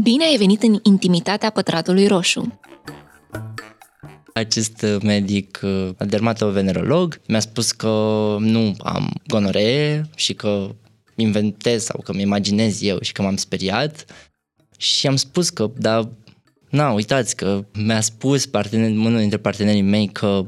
Bine 0.00 0.24
ai 0.24 0.36
venit 0.36 0.62
în 0.62 0.78
intimitatea 0.82 1.50
pătratului 1.50 2.06
roșu. 2.06 2.60
Acest 4.34 4.86
medic 5.02 5.60
dermatovenerolog 5.98 7.20
mi-a 7.26 7.40
spus 7.40 7.72
că 7.72 7.88
nu 8.40 8.74
am 8.78 9.12
gonoree 9.26 10.10
și 10.14 10.34
că 10.34 10.74
inventez 11.16 11.84
sau 11.84 12.00
că 12.04 12.12
mi 12.12 12.22
imaginez 12.22 12.82
eu 12.82 12.98
și 13.00 13.12
că 13.12 13.22
m-am 13.22 13.36
speriat 13.36 14.04
și 14.76 15.06
am 15.06 15.16
spus 15.16 15.50
că, 15.50 15.70
da, 15.76 16.10
na, 16.70 16.92
uitați 16.92 17.36
că 17.36 17.64
mi-a 17.72 18.00
spus 18.00 18.46
partener, 18.46 18.90
unul 18.90 19.18
dintre 19.18 19.38
partenerii 19.38 19.82
mei 19.82 20.08
că 20.08 20.44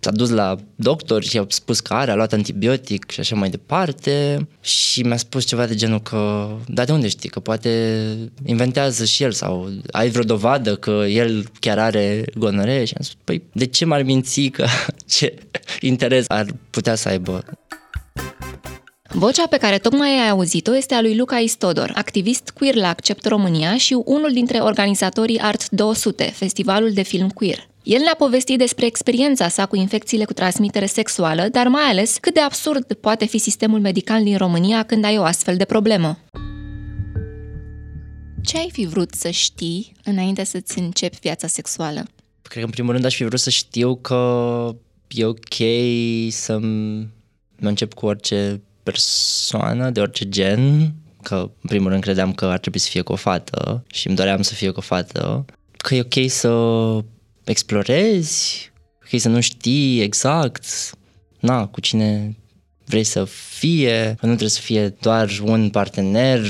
s-a 0.00 0.10
dus 0.10 0.30
la 0.30 0.56
doctor 0.74 1.22
și 1.22 1.38
a 1.38 1.44
spus 1.48 1.80
că 1.80 1.94
are, 1.94 2.10
a 2.10 2.14
luat 2.14 2.32
antibiotic 2.32 3.10
și 3.10 3.20
așa 3.20 3.36
mai 3.36 3.50
departe 3.50 4.46
și 4.60 5.02
mi-a 5.02 5.16
spus 5.16 5.44
ceva 5.44 5.66
de 5.66 5.74
genul 5.74 6.00
că, 6.00 6.50
da, 6.66 6.84
de 6.84 6.92
unde 6.92 7.08
știi, 7.08 7.28
că 7.28 7.40
poate 7.40 7.70
inventează 8.44 9.04
și 9.04 9.22
el 9.22 9.32
sau 9.32 9.68
ai 9.90 10.08
vreo 10.08 10.22
dovadă 10.22 10.76
că 10.76 11.04
el 11.08 11.46
chiar 11.60 11.78
are 11.78 12.24
gonoree 12.34 12.84
și 12.84 12.94
am 12.96 13.02
spus, 13.02 13.20
păi, 13.24 13.42
de 13.52 13.66
ce 13.66 13.84
m-ar 13.84 14.02
minți 14.02 14.40
că 14.40 14.66
ce 15.16 15.34
interes 15.80 16.24
ar 16.28 16.46
putea 16.70 16.94
să 16.94 17.08
aibă? 17.08 17.44
Vocea 19.12 19.46
pe 19.46 19.56
care 19.56 19.78
tocmai 19.78 20.08
ai 20.08 20.28
auzit-o 20.28 20.76
este 20.76 20.94
a 20.94 21.00
lui 21.00 21.16
Luca 21.16 21.36
Istodor, 21.36 21.92
activist 21.94 22.50
queer 22.50 22.74
la 22.74 22.88
Accept 22.88 23.26
România 23.26 23.76
și 23.76 24.02
unul 24.04 24.32
dintre 24.32 24.58
organizatorii 24.58 25.40
Art 25.40 25.70
200, 25.70 26.24
festivalul 26.24 26.92
de 26.92 27.02
film 27.02 27.28
queer. 27.28 27.69
El 27.82 28.00
ne-a 28.00 28.14
povestit 28.18 28.58
despre 28.58 28.86
experiența 28.86 29.48
sa 29.48 29.66
cu 29.66 29.76
infecțiile 29.76 30.24
cu 30.24 30.32
transmitere 30.32 30.86
sexuală, 30.86 31.48
dar 31.48 31.66
mai 31.66 31.82
ales 31.82 32.16
cât 32.20 32.34
de 32.34 32.40
absurd 32.40 32.92
poate 32.92 33.24
fi 33.26 33.38
sistemul 33.38 33.80
medical 33.80 34.22
din 34.22 34.36
România 34.36 34.82
când 34.82 35.04
ai 35.04 35.18
o 35.18 35.22
astfel 35.22 35.56
de 35.56 35.64
problemă. 35.64 36.18
Ce 38.42 38.58
ai 38.58 38.68
fi 38.72 38.86
vrut 38.86 39.14
să 39.14 39.30
știi 39.30 39.92
înainte 40.04 40.44
să-ți 40.44 40.78
începi 40.78 41.18
viața 41.20 41.46
sexuală? 41.46 42.04
Cred 42.42 42.58
că 42.58 42.64
în 42.64 42.70
primul 42.70 42.92
rând 42.92 43.04
aș 43.04 43.14
fi 43.14 43.24
vrut 43.24 43.40
să 43.40 43.50
știu 43.50 43.96
că 43.96 44.74
e 45.08 45.24
ok 45.24 45.54
să 46.28 46.58
mă 47.58 47.68
încep 47.68 47.94
cu 47.94 48.06
orice 48.06 48.60
persoană 48.82 49.90
de 49.90 50.00
orice 50.00 50.28
gen, 50.28 50.94
că 51.22 51.34
în 51.34 51.68
primul 51.68 51.90
rând 51.90 52.02
credeam 52.02 52.32
că 52.32 52.44
ar 52.44 52.58
trebui 52.58 52.80
să 52.80 52.88
fie 52.90 53.00
cu 53.00 53.12
o 53.12 53.16
fată 53.16 53.84
și 53.92 54.06
îmi 54.06 54.16
doream 54.16 54.42
să 54.42 54.54
fie 54.54 54.70
cu 54.70 54.78
o 54.78 54.82
fată, 54.82 55.44
că 55.76 55.94
e 55.94 56.00
ok 56.00 56.30
să 56.30 56.48
explorezi, 57.44 58.70
ok 59.02 59.20
să 59.20 59.28
nu 59.28 59.40
știi 59.40 60.00
exact, 60.00 60.64
na, 61.40 61.66
cu 61.66 61.80
cine 61.80 62.36
vrei 62.84 63.04
să 63.04 63.24
fie, 63.58 64.04
că 64.04 64.26
nu 64.26 64.32
trebuie 64.32 64.48
să 64.48 64.60
fie 64.60 64.88
doar 64.88 65.30
un 65.44 65.70
partener 65.70 66.40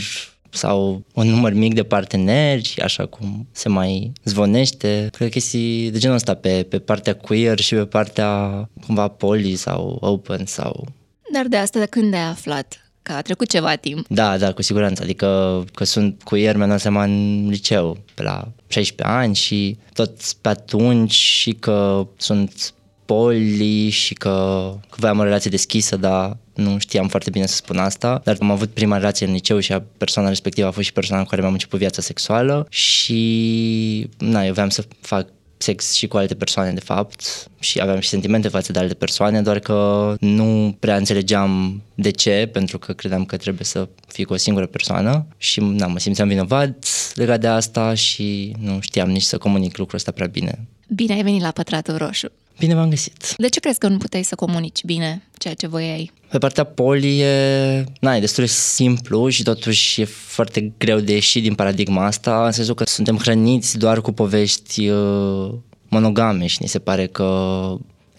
sau 0.51 1.05
un 1.15 1.29
număr 1.29 1.53
mic 1.53 1.75
de 1.75 1.83
parteneri, 1.83 2.75
așa 2.83 3.07
cum 3.07 3.49
se 3.53 3.69
mai 3.69 4.13
zvonește. 4.25 5.09
Cred 5.13 5.29
că 5.29 5.35
chestii 5.35 5.91
de 5.91 5.99
genul 5.99 6.17
ăsta 6.17 6.35
pe, 6.35 6.63
pe 6.69 6.79
partea 6.79 7.15
queer 7.15 7.61
și 7.61 7.75
pe 7.75 7.85
partea 7.85 8.69
cumva 8.87 9.09
poli 9.09 9.57
sau 9.57 9.99
open 10.01 10.47
sau 10.47 10.89
dar 11.33 11.47
de 11.47 11.57
asta 11.57 11.79
de 11.79 11.87
când 11.87 12.15
ai 12.15 12.21
aflat? 12.21 12.90
Că 13.03 13.13
a 13.13 13.23
trecut 13.23 13.49
ceva 13.49 13.77
timp. 13.77 14.07
Da, 14.09 14.39
da, 14.39 14.53
cu 14.53 14.63
siguranță. 14.63 15.03
Adică 15.03 15.65
că 15.75 15.85
sunt 15.85 16.23
cu 16.23 16.37
ieri, 16.37 16.57
mi-am 16.57 16.69
dat 16.69 16.81
seama 16.81 17.03
în 17.03 17.47
liceu, 17.49 17.99
pe 18.15 18.23
la 18.23 18.49
16 18.67 19.17
ani 19.17 19.35
și 19.35 19.77
tot 19.93 20.33
pe 20.33 20.49
atunci 20.49 21.13
și 21.13 21.53
că 21.53 22.07
sunt 22.17 22.75
poli 23.05 23.89
și 23.89 24.15
că, 24.15 24.31
că 24.91 24.97
voiam 24.97 25.19
o 25.19 25.23
relație 25.23 25.51
deschisă, 25.51 25.97
dar 25.97 26.37
nu 26.55 26.79
știam 26.79 27.09
foarte 27.09 27.31
bine 27.31 27.47
să 27.47 27.55
spun 27.55 27.79
asta, 27.79 28.21
dar 28.25 28.37
am 28.41 28.51
avut 28.51 28.71
prima 28.71 28.97
relație 28.97 29.27
în 29.27 29.33
liceu 29.33 29.59
și 29.59 29.77
persoana 29.97 30.29
respectivă 30.29 30.67
a 30.67 30.71
fost 30.71 30.87
și 30.87 30.93
persoana 30.93 31.23
cu 31.23 31.29
care 31.29 31.41
mi-am 31.41 31.53
început 31.53 31.79
viața 31.79 32.03
sexuală 32.03 32.67
și 32.69 34.09
na, 34.19 34.45
eu 34.45 34.53
voiam 34.53 34.69
să 34.69 34.85
fac 35.01 35.27
sex 35.63 35.93
și 35.93 36.07
cu 36.07 36.17
alte 36.17 36.35
persoane, 36.35 36.73
de 36.73 36.81
fapt, 36.81 37.49
și 37.59 37.81
aveam 37.81 38.01
și 38.01 38.09
sentimente 38.09 38.49
față 38.49 38.73
de 38.73 38.79
alte 38.79 38.95
persoane, 38.95 39.43
doar 39.43 39.59
că 39.59 40.15
nu 40.21 40.77
prea 40.79 40.97
înțelegeam 40.97 41.83
de 41.95 42.11
ce, 42.11 42.49
pentru 42.53 42.79
că 42.79 42.93
credeam 42.93 43.25
că 43.25 43.37
trebuie 43.37 43.65
să 43.65 43.89
fii 44.07 44.25
cu 44.25 44.33
o 44.33 44.37
singură 44.37 44.67
persoană 44.67 45.27
și 45.37 45.61
na, 45.61 45.87
mă 45.87 45.99
simțeam 45.99 46.29
vinovat 46.29 46.87
legat 47.15 47.41
de 47.41 47.47
asta 47.47 47.95
și 47.95 48.57
nu 48.59 48.79
știam 48.81 49.11
nici 49.11 49.23
să 49.23 49.39
comunic 49.39 49.77
lucrul 49.77 49.99
ăsta 49.99 50.11
prea 50.11 50.27
bine. 50.27 50.67
Bine 50.95 51.15
ai 51.15 51.23
venit 51.23 51.43
la 51.43 51.51
Pătratul 51.51 51.97
Roșu! 51.97 52.31
Bine 52.61 52.75
v-am 52.75 52.89
găsit! 52.89 53.35
De 53.37 53.49
ce 53.49 53.61
crezi 53.61 53.79
că 53.79 53.89
nu 53.89 53.97
puteai 53.97 54.23
să 54.23 54.35
comunici 54.35 54.85
bine 54.85 55.23
ceea 55.39 55.55
ce 55.55 55.67
voiai? 55.67 56.13
Pe 56.29 56.39
partea 56.39 56.65
poli 56.65 57.21
e, 57.21 57.85
na, 58.01 58.17
e 58.17 58.21
destul 58.21 58.45
de 58.45 58.51
simplu 58.51 59.29
și 59.29 59.43
totuși 59.43 60.01
e 60.01 60.05
foarte 60.05 60.73
greu 60.79 60.99
de 60.99 61.13
ieșit 61.13 61.43
din 61.43 61.55
paradigma 61.55 62.05
asta, 62.05 62.47
în 62.47 62.53
sensul 62.53 62.75
că 62.75 62.85
suntem 62.85 63.17
hrăniți 63.17 63.79
doar 63.79 64.01
cu 64.01 64.13
povești 64.13 64.89
uh, 64.89 65.53
monogame 65.89 66.47
și 66.47 66.59
ni 66.61 66.69
se 66.69 66.79
pare 66.79 67.07
că 67.07 67.27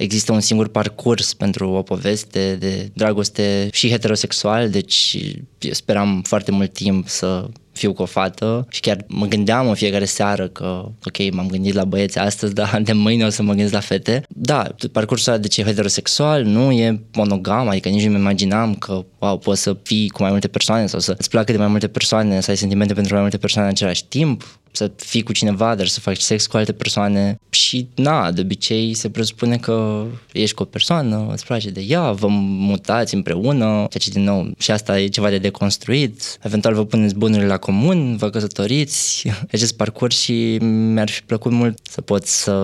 există 0.01 0.31
un 0.31 0.39
singur 0.39 0.67
parcurs 0.67 1.33
pentru 1.33 1.69
o 1.69 1.81
poveste 1.81 2.55
de 2.59 2.89
dragoste 2.93 3.69
și 3.71 3.89
heterosexual, 3.89 4.69
deci 4.69 5.17
eu 5.59 5.71
speram 5.71 6.21
foarte 6.21 6.51
mult 6.51 6.73
timp 6.73 7.07
să 7.07 7.49
fiu 7.71 7.93
cu 7.93 8.01
o 8.01 8.05
fată 8.05 8.65
și 8.69 8.79
chiar 8.79 9.05
mă 9.07 9.25
gândeam 9.25 9.67
în 9.67 9.73
fiecare 9.73 10.05
seară 10.05 10.47
că, 10.47 10.85
ok, 11.03 11.33
m-am 11.33 11.47
gândit 11.47 11.73
la 11.73 11.83
băieți 11.83 12.19
astăzi, 12.19 12.53
dar 12.59 12.81
de 12.83 12.93
mâine 12.93 13.25
o 13.25 13.29
să 13.29 13.43
mă 13.43 13.51
gândesc 13.53 13.73
la 13.73 13.79
fete. 13.79 14.23
Da, 14.27 14.67
parcursul 14.91 15.37
de 15.39 15.47
ce 15.47 15.63
heterosexual 15.63 16.43
nu 16.43 16.71
e 16.71 17.01
monogam, 17.13 17.67
adică 17.67 17.89
nici 17.89 18.03
nu-mi 18.03 18.19
imaginam 18.19 18.75
că, 18.75 19.05
wow, 19.19 19.37
poți 19.37 19.61
să 19.61 19.77
fii 19.83 20.09
cu 20.09 20.21
mai 20.21 20.31
multe 20.31 20.47
persoane 20.47 20.85
sau 20.85 20.99
să 20.99 21.15
îți 21.17 21.29
placă 21.29 21.51
de 21.51 21.57
mai 21.57 21.67
multe 21.67 21.87
persoane, 21.87 22.41
să 22.41 22.49
ai 22.49 22.57
sentimente 22.57 22.93
pentru 22.93 23.13
mai 23.13 23.21
multe 23.21 23.37
persoane 23.37 23.67
în 23.67 23.73
același 23.73 24.05
timp 24.05 24.60
să 24.71 24.91
fii 24.95 25.23
cu 25.23 25.31
cineva, 25.31 25.75
dar 25.75 25.87
să 25.87 25.99
faci 25.99 26.19
sex 26.19 26.47
cu 26.47 26.57
alte 26.57 26.71
persoane. 26.71 27.39
Și, 27.49 27.87
na, 27.95 28.31
de 28.31 28.41
obicei 28.41 28.93
se 28.93 29.09
presupune 29.09 29.57
că 29.57 30.05
ești 30.31 30.55
cu 30.55 30.61
o 30.61 30.65
persoană, 30.65 31.27
îți 31.31 31.45
place 31.45 31.69
de 31.69 31.85
ea, 31.87 32.11
vă 32.11 32.27
mutați 32.27 33.15
împreună, 33.15 33.65
ceea 33.65 33.87
ce, 33.89 34.09
din 34.09 34.23
nou, 34.23 34.51
și 34.57 34.71
asta 34.71 34.99
e 34.99 35.07
ceva 35.07 35.29
de 35.29 35.37
deconstruit, 35.37 36.37
eventual 36.41 36.73
vă 36.73 36.85
puneți 36.85 37.15
bunurile 37.15 37.47
la 37.47 37.57
comun, 37.57 38.15
vă 38.17 38.29
căsătoriți, 38.29 39.27
acest 39.53 39.75
parcurs 39.75 40.19
și 40.19 40.57
mi-ar 40.61 41.09
fi 41.09 41.21
plăcut 41.21 41.51
mult 41.51 41.77
să 41.89 42.01
pot 42.01 42.25
să, 42.25 42.55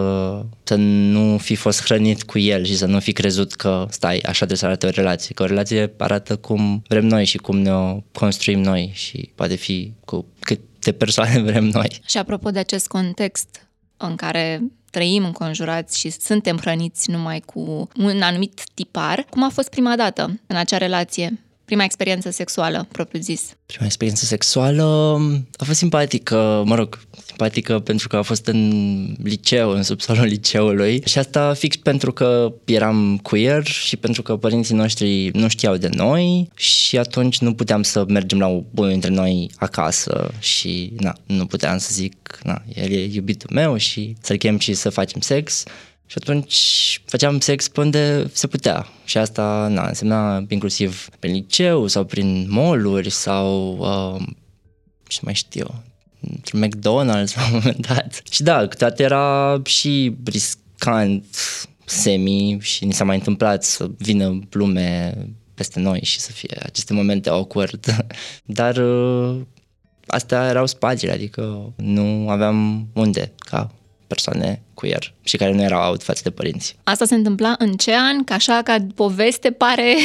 să 0.63 0.75
nu 0.75 1.37
fi 1.37 1.55
fost 1.55 1.83
hrănit 1.83 2.23
cu 2.23 2.39
el 2.39 2.65
și 2.65 2.77
să 2.77 2.85
nu 2.85 2.99
fi 2.99 3.13
crezut 3.13 3.53
că, 3.53 3.85
stai, 3.89 4.17
așa 4.17 4.33
trebuie 4.33 4.57
să 4.57 4.65
arate 4.65 4.85
o 4.85 4.89
relație, 4.89 5.33
că 5.33 5.43
o 5.43 5.45
relație 5.45 5.93
arată 5.97 6.35
cum 6.35 6.83
vrem 6.87 7.05
noi 7.05 7.25
și 7.25 7.37
cum 7.37 7.57
ne 7.57 7.71
o 7.71 7.99
construim 8.11 8.59
noi 8.61 8.91
și 8.93 9.29
poate 9.35 9.55
fi 9.55 9.91
cu 10.05 10.25
cât 10.39 10.59
de 10.87 10.93
persoane 10.93 11.39
vrem 11.39 11.63
noi. 11.63 11.99
Și 12.05 12.17
apropo 12.17 12.49
de 12.49 12.59
acest 12.59 12.87
context 12.87 13.67
în 13.97 14.15
care 14.15 14.61
trăim 14.91 15.25
înconjurați 15.25 15.99
și 15.99 16.09
suntem 16.09 16.57
hrăniți 16.57 17.11
numai 17.11 17.39
cu 17.39 17.89
un 17.97 18.21
anumit 18.21 18.63
tipar, 18.73 19.25
cum 19.29 19.43
a 19.43 19.49
fost 19.49 19.69
prima 19.69 19.95
dată 19.95 20.39
în 20.47 20.55
acea 20.55 20.77
relație? 20.77 21.39
Prima 21.65 21.83
experiență 21.83 22.29
sexuală, 22.29 22.87
propriu 22.91 23.21
zis. 23.21 23.41
Prima 23.65 23.85
experiență 23.85 24.25
sexuală 24.25 24.83
a 25.53 25.63
fost 25.63 25.77
simpatică, 25.77 26.63
mă 26.65 26.75
rog, 26.75 26.99
simpatică 27.37 27.79
pentru 27.79 28.07
că 28.07 28.15
a 28.15 28.21
fost 28.21 28.45
în 28.45 29.15
liceu, 29.23 29.69
în 29.69 29.83
subsolul 29.83 30.25
liceului 30.35 31.01
și 31.05 31.17
asta 31.17 31.53
fix 31.53 31.75
pentru 31.75 32.11
că 32.11 32.53
eram 32.65 33.17
queer 33.17 33.65
și 33.65 33.97
pentru 33.97 34.21
că 34.21 34.37
părinții 34.37 34.75
noștri 34.75 35.29
nu 35.33 35.47
știau 35.47 35.75
de 35.75 35.89
noi 35.91 36.49
și 36.55 36.97
atunci 36.97 37.39
nu 37.39 37.53
puteam 37.53 37.83
să 37.83 38.05
mergem 38.07 38.39
la 38.39 38.47
unul 38.47 38.89
dintre 38.89 39.09
noi 39.09 39.49
acasă 39.55 40.31
și 40.39 40.93
na, 40.99 41.15
nu 41.25 41.45
puteam 41.45 41.77
să 41.77 41.89
zic, 41.91 42.39
na, 42.43 42.61
el 42.73 42.91
e 42.91 43.09
iubitul 43.13 43.49
meu 43.53 43.77
și 43.77 44.15
să-l 44.21 44.37
chem 44.37 44.57
și 44.59 44.73
să 44.73 44.89
facem 44.89 45.21
sex. 45.21 45.63
Și 46.09 46.17
atunci 46.21 47.01
făceam 47.05 47.39
sex 47.39 47.67
pe 47.67 47.79
unde 47.79 48.29
se 48.33 48.47
putea. 48.47 48.87
Și 49.05 49.17
asta 49.17 49.67
na, 49.69 49.87
însemna 49.87 50.45
inclusiv 50.47 51.09
prin 51.19 51.33
liceu 51.33 51.87
sau 51.87 52.03
prin 52.03 52.47
moluri 52.49 53.09
sau 53.09 53.77
uh, 53.79 54.27
ce 55.07 55.19
mai 55.23 55.33
știu, 55.33 55.83
într-un 56.19 56.65
McDonald's 56.65 57.33
la 57.35 57.45
un 57.45 57.51
moment 57.51 57.87
dat. 57.87 58.21
Și 58.31 58.43
da, 58.43 58.67
câteodată 58.67 59.01
era 59.01 59.61
și 59.65 60.15
riscant 60.25 61.25
semi 61.85 62.57
și 62.61 62.85
ni 62.85 62.93
s-a 62.93 63.03
mai 63.03 63.15
întâmplat 63.15 63.63
să 63.63 63.89
vină 63.97 64.39
lume 64.49 65.17
peste 65.53 65.79
noi 65.79 65.99
și 66.03 66.19
să 66.19 66.31
fie 66.31 66.57
aceste 66.63 66.93
momente 66.93 67.29
awkward. 67.29 67.85
Dar 68.45 68.77
uh, 68.77 69.35
astea 70.07 70.47
erau 70.47 70.65
spațiile, 70.65 71.13
adică 71.13 71.73
nu 71.75 72.29
aveam 72.29 72.87
unde 72.93 73.33
ca 73.37 73.71
persoane 74.07 74.61
queer 74.73 75.13
și 75.23 75.37
care 75.37 75.53
nu 75.53 75.61
erau 75.61 75.89
out 75.89 76.03
față 76.03 76.21
de 76.23 76.29
părinți. 76.29 76.75
Asta 76.83 77.05
se 77.05 77.15
întâmpla 77.15 77.55
în 77.57 77.73
ce 77.73 77.93
an? 77.95 78.23
Ca 78.23 78.33
așa, 78.33 78.61
ca 78.63 78.87
poveste 78.95 79.51
pare... 79.51 79.95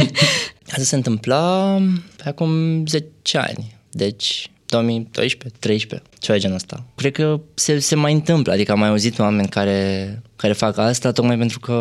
Asta 0.70 0.82
se 0.82 0.96
întâmpla 0.96 1.78
pe 2.16 2.28
acum 2.28 2.86
10 2.86 3.38
ani. 3.38 3.76
Deci 3.90 4.50
2012, 4.68 5.58
13, 5.60 6.08
ceva 6.18 6.36
de 6.36 6.42
genul 6.42 6.56
ăsta. 6.56 6.84
Cred 6.94 7.12
că 7.12 7.40
se, 7.54 7.78
se 7.78 7.94
mai 7.94 8.12
întâmplă, 8.12 8.52
adică 8.52 8.72
am 8.72 8.78
mai 8.78 8.88
auzit 8.88 9.18
oameni 9.18 9.48
care, 9.48 10.22
care 10.36 10.52
fac 10.52 10.76
asta 10.76 11.12
tocmai 11.12 11.38
pentru 11.38 11.60
că 11.60 11.72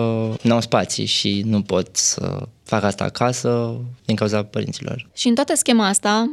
nu 0.42 0.54
au 0.54 0.62
spații 0.62 1.06
și 1.06 1.42
nu 1.45 1.62
pot 1.62 1.95
să 1.95 2.48
fac 2.63 2.84
asta 2.84 3.04
acasă 3.04 3.81
din 4.06 4.16
cauza 4.16 4.44
părinților. 4.44 5.10
Și 5.13 5.28
în 5.28 5.36
toată 5.36 5.56
schema 5.56 5.88
asta 5.88 6.31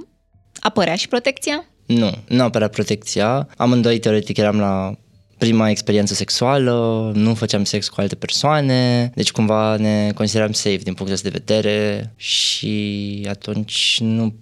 apărea 0.60 0.94
și 0.94 1.08
protecția? 1.08 1.64
Nu, 1.86 2.10
nu 2.28 2.42
apărea 2.42 2.68
protecția. 2.68 3.48
Amândoi 3.56 3.98
teoretic 3.98 4.36
eram 4.36 4.58
la 4.58 4.94
prima 5.38 5.70
experiență 5.70 6.14
sexuală, 6.14 7.10
nu 7.14 7.34
făceam 7.34 7.64
sex 7.64 7.88
cu 7.88 8.00
alte 8.00 8.14
persoane, 8.14 9.10
deci 9.14 9.30
cumva 9.30 9.76
ne 9.76 10.12
consideram 10.14 10.52
safe 10.52 10.76
din 10.76 10.94
punctul 10.94 11.12
ăsta 11.12 11.28
de 11.28 11.38
vedere 11.38 12.12
și 12.16 13.26
atunci 13.28 13.98
nu 14.00 14.34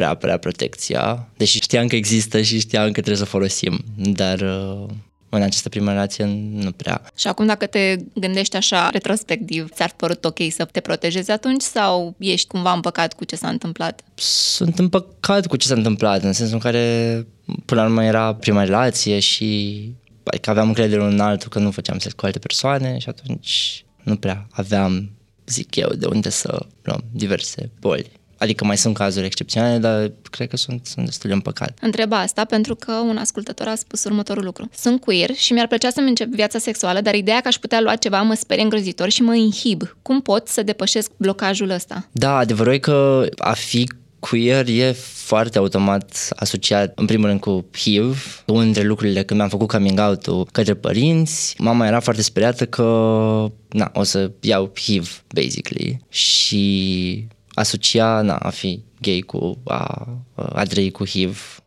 prea 0.00 0.12
apărea 0.12 0.38
protecția, 0.38 1.28
deși 1.36 1.60
știam 1.60 1.86
că 1.86 1.96
există 1.96 2.40
și 2.40 2.58
știam 2.58 2.84
că 2.84 2.90
trebuie 2.90 3.16
să 3.16 3.22
o 3.22 3.26
folosim, 3.26 3.84
dar 3.96 4.40
uh, 4.40 4.86
în 5.28 5.42
această 5.42 5.68
primă 5.68 5.90
relație 5.90 6.24
nu 6.52 6.72
prea. 6.72 7.02
Și 7.16 7.26
acum 7.26 7.46
dacă 7.46 7.66
te 7.66 7.96
gândești 8.14 8.56
așa 8.56 8.88
retrospectiv, 8.90 9.70
ți-ar 9.72 9.92
părut 9.96 10.24
ok 10.24 10.38
să 10.50 10.64
te 10.64 10.80
protejezi 10.80 11.30
atunci 11.30 11.62
sau 11.62 12.14
ești 12.18 12.46
cumva 12.46 12.72
împăcat 12.72 13.14
cu 13.14 13.24
ce 13.24 13.36
s-a 13.36 13.48
întâmplat? 13.48 14.02
Sunt 14.14 14.78
împăcat 14.78 15.46
cu 15.46 15.56
ce 15.56 15.66
s-a 15.66 15.74
întâmplat, 15.74 16.22
în 16.22 16.32
sensul 16.32 16.54
în 16.54 16.60
care 16.60 17.26
până 17.64 17.80
la 17.80 17.86
urmă 17.86 18.04
era 18.04 18.34
prima 18.34 18.64
relație 18.64 19.18
și 19.18 19.80
adică 20.24 20.50
aveam 20.50 20.68
încredere 20.68 21.02
în 21.02 21.20
altul 21.20 21.48
că 21.48 21.58
nu 21.58 21.70
făceam 21.70 21.98
sex 21.98 22.14
cu 22.14 22.26
alte 22.26 22.38
persoane 22.38 22.98
și 22.98 23.08
atunci 23.08 23.84
nu 24.02 24.16
prea 24.16 24.46
aveam, 24.50 25.10
zic 25.46 25.76
eu, 25.76 25.88
de 25.88 26.06
unde 26.06 26.28
să 26.28 26.66
luăm 26.82 27.04
diverse 27.12 27.70
boli. 27.80 28.19
Adică 28.40 28.64
mai 28.64 28.76
sunt 28.76 28.94
cazuri 28.94 29.26
excepționale, 29.26 29.78
dar 29.78 30.12
cred 30.30 30.48
că 30.48 30.56
sunt, 30.56 30.86
sunt 30.86 31.04
destul 31.04 31.28
de 31.28 31.34
împăcat. 31.34 31.78
Întreb 31.80 32.12
asta 32.12 32.44
pentru 32.44 32.74
că 32.74 32.92
un 32.92 33.16
ascultător 33.16 33.66
a 33.66 33.74
spus 33.74 34.04
următorul 34.04 34.44
lucru. 34.44 34.68
Sunt 34.74 35.00
queer 35.00 35.34
și 35.34 35.52
mi-ar 35.52 35.66
plăcea 35.66 35.90
să-mi 35.90 36.08
încep 36.08 36.28
viața 36.28 36.58
sexuală, 36.58 37.00
dar 37.00 37.14
ideea 37.14 37.40
că 37.40 37.48
aș 37.48 37.56
putea 37.56 37.80
lua 37.80 37.96
ceva 37.96 38.22
mă 38.22 38.34
sperie 38.34 38.62
îngrozitor 38.62 39.08
și 39.08 39.22
mă 39.22 39.34
inhib. 39.34 39.96
Cum 40.02 40.20
pot 40.20 40.48
să 40.48 40.62
depășesc 40.62 41.10
blocajul 41.16 41.70
ăsta? 41.70 42.08
Da, 42.12 42.36
adevărul 42.36 42.72
e 42.72 42.78
că 42.78 43.26
a 43.36 43.52
fi 43.52 43.88
queer 44.18 44.68
e 44.68 44.92
foarte 45.14 45.58
automat 45.58 46.28
asociat 46.36 46.92
în 46.94 47.06
primul 47.06 47.26
rând 47.26 47.40
cu 47.40 47.64
HIV. 47.76 48.42
Unul 48.46 48.62
dintre 48.62 48.82
lucrurile 48.82 49.22
când 49.22 49.38
mi-am 49.38 49.50
făcut 49.50 49.68
coming 49.68 49.98
out 49.98 50.52
către 50.52 50.74
părinți, 50.74 51.54
mama 51.58 51.86
era 51.86 52.00
foarte 52.00 52.22
speriată 52.22 52.66
că 52.66 52.84
na, 53.68 53.90
o 53.94 54.02
să 54.02 54.30
iau 54.40 54.72
HIV, 54.76 55.22
basically. 55.34 56.00
Și 56.08 57.26
asocia 57.60 58.20
na, 58.20 58.36
a 58.36 58.50
fi 58.50 58.82
gay 59.00 59.20
cu 59.26 59.58
a, 59.64 60.08
a 60.34 60.62
trăi 60.62 60.90
cu 60.90 61.06
HIV 61.06 61.62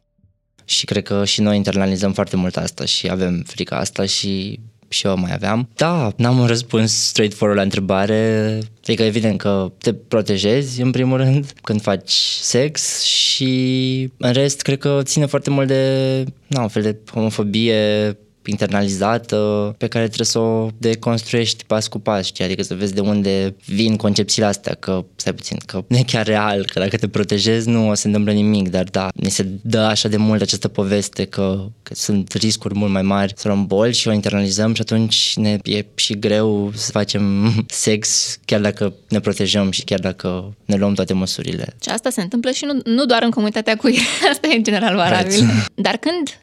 și 0.66 0.86
cred 0.86 1.04
că 1.04 1.26
și 1.26 1.42
noi 1.42 1.56
internalizăm 1.56 2.14
foarte 2.14 2.36
mult 2.36 2.58
asta 2.58 2.86
și 2.86 3.10
avem 3.10 3.44
frica 3.46 3.78
asta 3.78 4.06
și 4.06 4.60
și 4.94 5.08
eu 5.08 5.18
mai 5.18 5.34
aveam. 5.34 5.70
Da, 5.76 6.12
n-am 6.18 6.40
un 6.40 6.46
răspuns 6.46 7.06
straightforward 7.06 7.58
la 7.58 7.64
întrebare. 7.64 8.60
Adică 8.84 9.04
evident 9.04 9.38
că 9.38 9.72
te 9.78 9.94
protejezi 9.94 10.82
în 10.82 10.92
primul 10.92 11.18
rând 11.18 11.54
când 11.68 11.82
faci 11.82 12.12
sex 12.42 13.02
și 13.02 14.12
în 14.18 14.32
rest 14.32 14.62
cred 14.62 14.78
că 14.78 15.00
ține 15.04 15.26
foarte 15.26 15.50
mult 15.50 15.68
de 15.68 16.24
na, 16.48 16.62
un 16.62 16.68
fel 16.68 16.82
de 16.82 16.98
homofobie 17.12 18.18
internalizată 18.46 19.76
pe 19.78 19.88
care 19.88 20.06
trebuie 20.06 20.28
să 20.28 20.40
o 20.40 20.70
deconstruiești 20.78 21.64
pas 21.66 21.88
cu 21.88 22.00
pas, 22.00 22.26
știi? 22.26 22.44
Adică 22.44 22.64
să 22.64 22.76
vezi 22.76 22.94
de 22.94 23.00
unde 23.00 23.56
vin 23.66 23.96
concepțiile 23.96 24.48
astea, 24.48 24.74
că, 24.74 25.06
stai 25.16 25.34
puțin, 25.34 25.58
că 25.66 25.84
nu 25.88 25.98
e 25.98 26.04
chiar 26.08 26.26
real, 26.26 26.66
că 26.66 26.80
dacă 26.80 26.98
te 26.98 27.08
protejezi 27.08 27.70
nu 27.70 27.90
o 27.90 27.94
să 27.94 28.02
se 28.02 28.08
întâmplă 28.08 28.32
nimic, 28.32 28.70
dar 28.70 28.84
da, 28.84 29.10
ni 29.16 29.30
se 29.30 29.48
dă 29.62 29.80
așa 29.80 30.08
de 30.08 30.18
mult 30.18 30.42
această 30.42 30.68
poveste 30.68 31.26
că, 31.26 31.66
că 31.84 31.94
sunt 31.96 32.34
riscuri 32.34 32.78
mult 32.78 32.92
mai 32.92 33.02
mari 33.02 33.34
să 33.36 33.48
luăm 33.48 33.66
boli 33.66 33.94
și 33.94 34.08
o 34.08 34.12
internalizăm 34.12 34.74
și 34.74 34.82
atunci 34.82 35.34
ne 35.36 35.58
e 35.64 35.86
și 35.96 36.20
greu 36.20 36.72
să 36.76 36.92
facem 36.92 37.54
sex 37.86 38.38
chiar 38.46 38.60
dacă 38.60 38.94
ne 39.10 39.20
protejăm 39.20 39.72
și 39.72 39.84
chiar 39.84 40.00
dacă 40.00 40.54
ne 40.66 40.76
luăm 40.76 40.94
toate 40.94 41.14
măsurile. 41.14 41.76
Și 41.82 41.90
asta 41.90 42.10
se 42.10 42.22
întâmplă 42.22 42.52
și 42.52 42.66
nu, 42.66 42.80
nu 42.94 43.06
doar 43.06 43.24
în 43.24 43.30
comunitatea 43.30 43.76
cu 43.76 43.88
asta 44.32 44.48
e 44.48 44.56
în 44.56 44.64
general 44.64 44.96
valabil. 44.96 45.44
Dar 45.76 45.98
când 45.98 46.38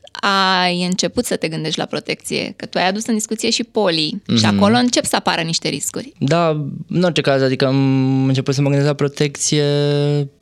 ai 0.62 0.84
început 0.84 1.24
să 1.24 1.36
te 1.36 1.48
gândești 1.48 1.78
la 1.78 1.84
protecție, 1.90 2.52
că 2.56 2.66
tu 2.66 2.78
ai 2.78 2.88
adus 2.88 3.06
în 3.06 3.14
discuție 3.14 3.50
și 3.50 3.64
poli 3.64 4.14
mm-hmm. 4.14 4.36
și 4.36 4.46
mhm. 4.46 4.56
acolo 4.56 4.76
încep 4.76 5.04
să 5.04 5.16
apară 5.16 5.40
niște 5.40 5.68
riscuri. 5.68 6.12
Da, 6.18 6.66
în 6.88 7.02
orice 7.02 7.20
caz, 7.20 7.42
adică 7.42 7.66
am 7.66 8.26
început 8.26 8.54
să 8.54 8.60
mă 8.60 8.68
gândesc 8.68 8.88
la 8.88 8.94
protecție 8.94 9.64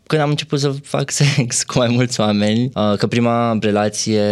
când 0.09 0.23
am 0.23 0.29
început 0.29 0.61
să 0.61 0.75
fac 0.83 1.11
sex 1.11 1.63
cu 1.69 1.79
mai 1.79 1.89
mulți 1.89 2.21
oameni, 2.21 2.71
uh, 2.75 2.95
că 2.97 3.07
prima 3.07 3.59
relație, 3.61 4.23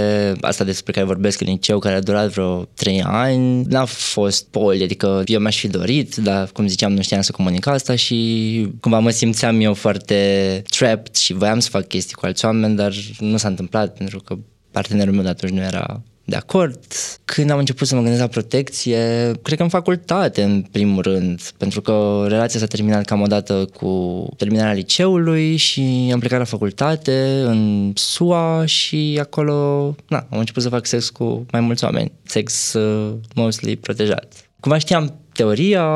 asta 0.40 0.64
despre 0.64 0.92
care 0.92 1.06
vorbesc 1.06 1.40
în 1.40 1.46
liceu, 1.46 1.78
care 1.78 1.94
a 1.94 2.00
durat 2.00 2.30
vreo 2.30 2.64
3 2.74 3.02
ani, 3.02 3.62
n-a 3.62 3.84
fost 3.84 4.46
poli, 4.50 4.82
adică 4.82 5.22
eu 5.26 5.40
mi-aș 5.40 5.58
fi 5.58 5.68
dorit, 5.68 6.14
dar 6.14 6.48
cum 6.52 6.66
ziceam, 6.66 6.92
nu 6.92 7.02
știam 7.02 7.20
să 7.20 7.32
comunic 7.32 7.66
asta 7.66 7.94
și 7.94 8.68
cumva 8.80 8.98
mă 8.98 9.10
simțeam 9.10 9.60
eu 9.60 9.74
foarte 9.74 10.62
trapped 10.68 11.14
și 11.14 11.32
voiam 11.32 11.58
să 11.58 11.68
fac 11.70 11.86
chestii 11.86 12.14
cu 12.14 12.26
alți 12.26 12.44
oameni, 12.44 12.76
dar 12.76 12.92
nu 13.18 13.36
s-a 13.36 13.48
întâmplat 13.48 13.96
pentru 13.96 14.20
că 14.20 14.36
partenerul 14.70 15.14
meu 15.14 15.22
de 15.22 15.28
atunci 15.28 15.52
nu 15.52 15.60
era 15.60 16.02
de 16.26 16.36
acord. 16.36 16.78
Când 17.24 17.50
am 17.50 17.58
început 17.58 17.86
să 17.86 17.94
mă 17.94 18.00
gândesc 18.00 18.22
la 18.22 18.28
protecție, 18.28 19.32
cred 19.42 19.56
că 19.56 19.62
în 19.62 19.68
facultate, 19.68 20.42
în 20.42 20.62
primul 20.72 21.02
rând, 21.02 21.40
pentru 21.56 21.80
că 21.80 22.24
relația 22.28 22.60
s-a 22.60 22.66
terminat 22.66 23.04
cam 23.04 23.20
odată 23.20 23.68
cu 23.74 24.26
terminarea 24.36 24.72
liceului 24.72 25.56
și 25.56 26.10
am 26.12 26.18
plecat 26.18 26.38
la 26.38 26.44
facultate 26.44 27.42
în 27.44 27.92
SUA 27.94 28.64
și 28.66 29.18
acolo 29.20 29.94
na, 30.08 30.26
am 30.30 30.38
început 30.38 30.62
să 30.62 30.68
fac 30.68 30.86
sex 30.86 31.10
cu 31.10 31.46
mai 31.52 31.60
mulți 31.60 31.84
oameni. 31.84 32.12
Sex 32.22 32.72
uh, 32.72 33.14
mostly 33.34 33.76
protejat. 33.76 34.34
Cumva 34.60 34.78
știam 34.78 35.14
teoria 35.32 35.88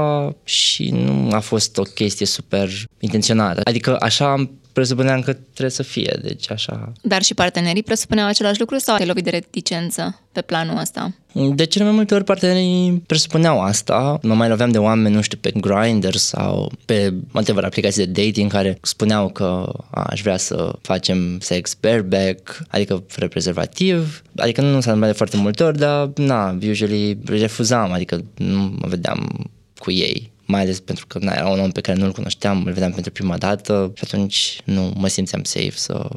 și 0.44 0.90
nu 0.90 1.28
a 1.30 1.38
fost 1.38 1.78
o 1.78 1.82
chestie 1.82 2.26
super 2.26 2.68
intenționată. 2.98 3.60
Adică 3.64 3.96
așa 4.00 4.32
am 4.32 4.59
presupuneam 4.72 5.20
că 5.20 5.32
trebuie 5.32 5.70
să 5.70 5.82
fie, 5.82 6.18
deci 6.22 6.50
așa. 6.50 6.92
Dar 7.02 7.22
și 7.22 7.34
partenerii 7.34 7.82
presupuneau 7.82 8.26
același 8.26 8.60
lucru 8.60 8.78
sau 8.78 8.94
ai 8.94 9.06
lovit 9.06 9.24
de 9.24 9.30
reticență 9.30 10.20
pe 10.32 10.40
planul 10.40 10.78
ăsta? 10.78 11.14
De 11.54 11.64
cele 11.64 11.84
mai 11.84 11.92
multe 11.92 12.14
ori 12.14 12.24
partenerii 12.24 13.02
presupuneau 13.06 13.60
asta. 13.60 14.18
Mă 14.22 14.34
mai 14.34 14.48
loveam 14.48 14.70
de 14.70 14.78
oameni, 14.78 15.14
nu 15.14 15.20
știu, 15.20 15.38
pe 15.40 15.52
Grindr 15.54 16.14
sau 16.14 16.72
pe 16.84 17.14
multe 17.32 17.52
aplicații 17.52 18.06
de 18.06 18.22
dating 18.22 18.50
care 18.50 18.78
spuneau 18.82 19.28
că 19.28 19.72
a, 19.90 20.02
aș 20.02 20.20
vrea 20.22 20.36
să 20.36 20.72
facem 20.82 21.38
sex 21.40 21.76
bareback, 21.80 22.58
adică 22.68 23.02
fără 23.06 23.28
prezervativ. 23.28 24.22
Adică 24.36 24.60
nu 24.60 24.80
s-a 24.80 24.92
întâmplat 24.92 25.10
de 25.10 25.16
foarte 25.16 25.36
multe 25.36 25.62
ori, 25.62 25.78
dar 25.78 26.10
na, 26.16 26.58
usually 26.68 27.18
refuzam, 27.24 27.92
adică 27.92 28.24
nu 28.34 28.74
mă 28.80 28.86
vedeam 28.88 29.50
cu 29.78 29.90
ei 29.90 30.29
mai 30.50 30.60
ales 30.60 30.80
pentru 30.80 31.06
că 31.06 31.18
na, 31.18 31.32
era 31.32 31.48
un 31.48 31.60
om 31.60 31.70
pe 31.70 31.80
care 31.80 31.98
nu-l 31.98 32.12
cunoșteam, 32.12 32.64
îl 32.64 32.72
vedeam 32.72 32.92
pentru 32.92 33.12
prima 33.12 33.38
dată 33.38 33.92
și 33.94 34.04
atunci 34.06 34.60
nu 34.64 34.92
mă 34.96 35.08
simțeam 35.08 35.44
safe 35.44 35.70
să 35.70 36.08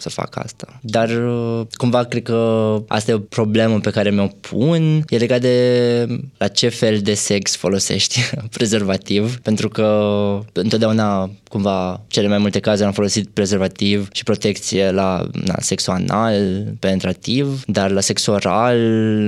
să 0.00 0.08
fac 0.08 0.36
asta. 0.36 0.78
Dar 0.80 1.08
uh, 1.08 1.66
cumva 1.72 2.04
cred 2.04 2.22
că 2.22 2.78
asta 2.88 3.10
e 3.10 3.14
o 3.14 3.18
problemă 3.18 3.80
pe 3.80 3.90
care 3.90 4.10
mi-o 4.10 4.26
pun. 4.26 5.04
E 5.08 5.16
legat 5.16 5.40
de 5.40 6.06
la 6.38 6.48
ce 6.48 6.68
fel 6.68 6.98
de 6.98 7.14
sex 7.14 7.56
folosești 7.56 8.20
prezervativ, 8.56 9.38
pentru 9.38 9.68
că 9.68 9.88
întotdeauna 10.52 11.30
cumva 11.48 12.00
cele 12.08 12.28
mai 12.28 12.38
multe 12.38 12.60
cazuri 12.60 12.86
am 12.86 12.92
folosit 12.92 13.28
prezervativ 13.28 14.08
și 14.12 14.24
protecție 14.24 14.90
la 14.90 15.26
na, 15.44 15.54
sexul 15.60 15.92
anal, 15.92 16.64
penetrativ, 16.78 17.62
dar 17.66 17.90
la 17.90 18.00
sex 18.00 18.26
oral 18.26 18.78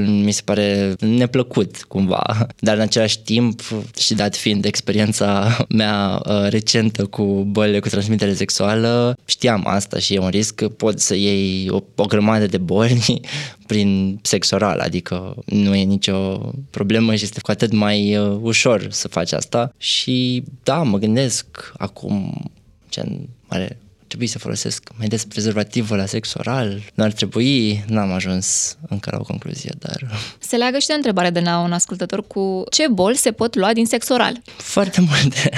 mi 0.07 0.33
se 0.33 0.43
pare 0.45 0.95
neplăcut 0.99 1.85
cumva. 1.89 2.23
Dar 2.59 2.77
în 2.77 2.81
același 2.81 3.21
timp 3.21 3.61
și 3.99 4.15
dat 4.15 4.37
fiind 4.37 4.65
experiența 4.65 5.57
mea 5.69 6.23
uh, 6.27 6.49
recentă 6.49 7.05
cu 7.05 7.23
bolile 7.51 7.81
cu 7.81 7.89
transmitere 7.89 8.35
sexuală, 8.35 9.17
știam 9.25 9.63
asta 9.67 9.99
și 9.99 10.15
e 10.15 10.19
un 10.19 10.29
risc 10.29 10.62
că 10.63 10.69
poți 10.69 11.07
să 11.07 11.15
iei 11.15 11.69
o, 11.71 11.83
o 11.95 12.05
grămadă 12.05 12.47
de 12.47 12.59
boli 12.59 13.21
prin 13.67 14.19
sex 14.23 14.51
oral, 14.51 14.79
adică 14.79 15.35
nu 15.47 15.75
e 15.75 15.83
nicio 15.83 16.53
problemă 16.71 17.15
și 17.15 17.25
este 17.25 17.41
cu 17.41 17.51
atât 17.51 17.73
mai 17.73 18.17
uh, 18.17 18.39
ușor 18.41 18.87
să 18.91 19.09
faci 19.09 19.33
asta. 19.33 19.75
Și 19.77 20.43
da, 20.63 20.83
mă 20.83 20.99
gândesc 20.99 21.73
acum 21.77 22.51
ce 22.89 23.05
mare 23.49 23.77
trebui 24.07 24.27
să 24.27 24.39
folosesc 24.39 24.89
mai 24.97 25.09
des 25.09 25.25
prezervativul 25.25 25.97
la 25.97 26.07
sex 26.07 26.35
oral, 26.35 26.83
nu 26.95 27.05
ar 27.05 27.13
trebui, 27.13 27.85
n-am 27.87 28.13
ajuns 28.13 28.77
încă 28.89 29.11
la 29.13 29.19
o 29.21 29.23
concluzie, 29.23 29.73
dar... 29.79 30.11
Se 30.49 30.57
leagă 30.57 30.79
și 30.79 30.87
de 30.87 30.93
întrebare 30.93 31.31
de 31.31 31.41
la 31.41 31.59
un 31.59 31.73
ascultător 31.73 32.27
cu 32.27 32.65
ce 32.71 32.89
boli 32.89 33.17
se 33.17 33.33
pot 33.33 33.55
lua 33.55 33.73
din 33.73 33.87
sex 33.87 34.09
oral? 34.09 34.43
Foarte 34.57 35.01
multe, 35.01 35.51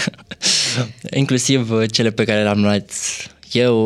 inclusiv 1.22 1.86
cele 1.90 2.10
pe 2.10 2.24
care 2.24 2.42
le-am 2.42 2.62
luat 2.62 2.90
eu, 3.52 3.76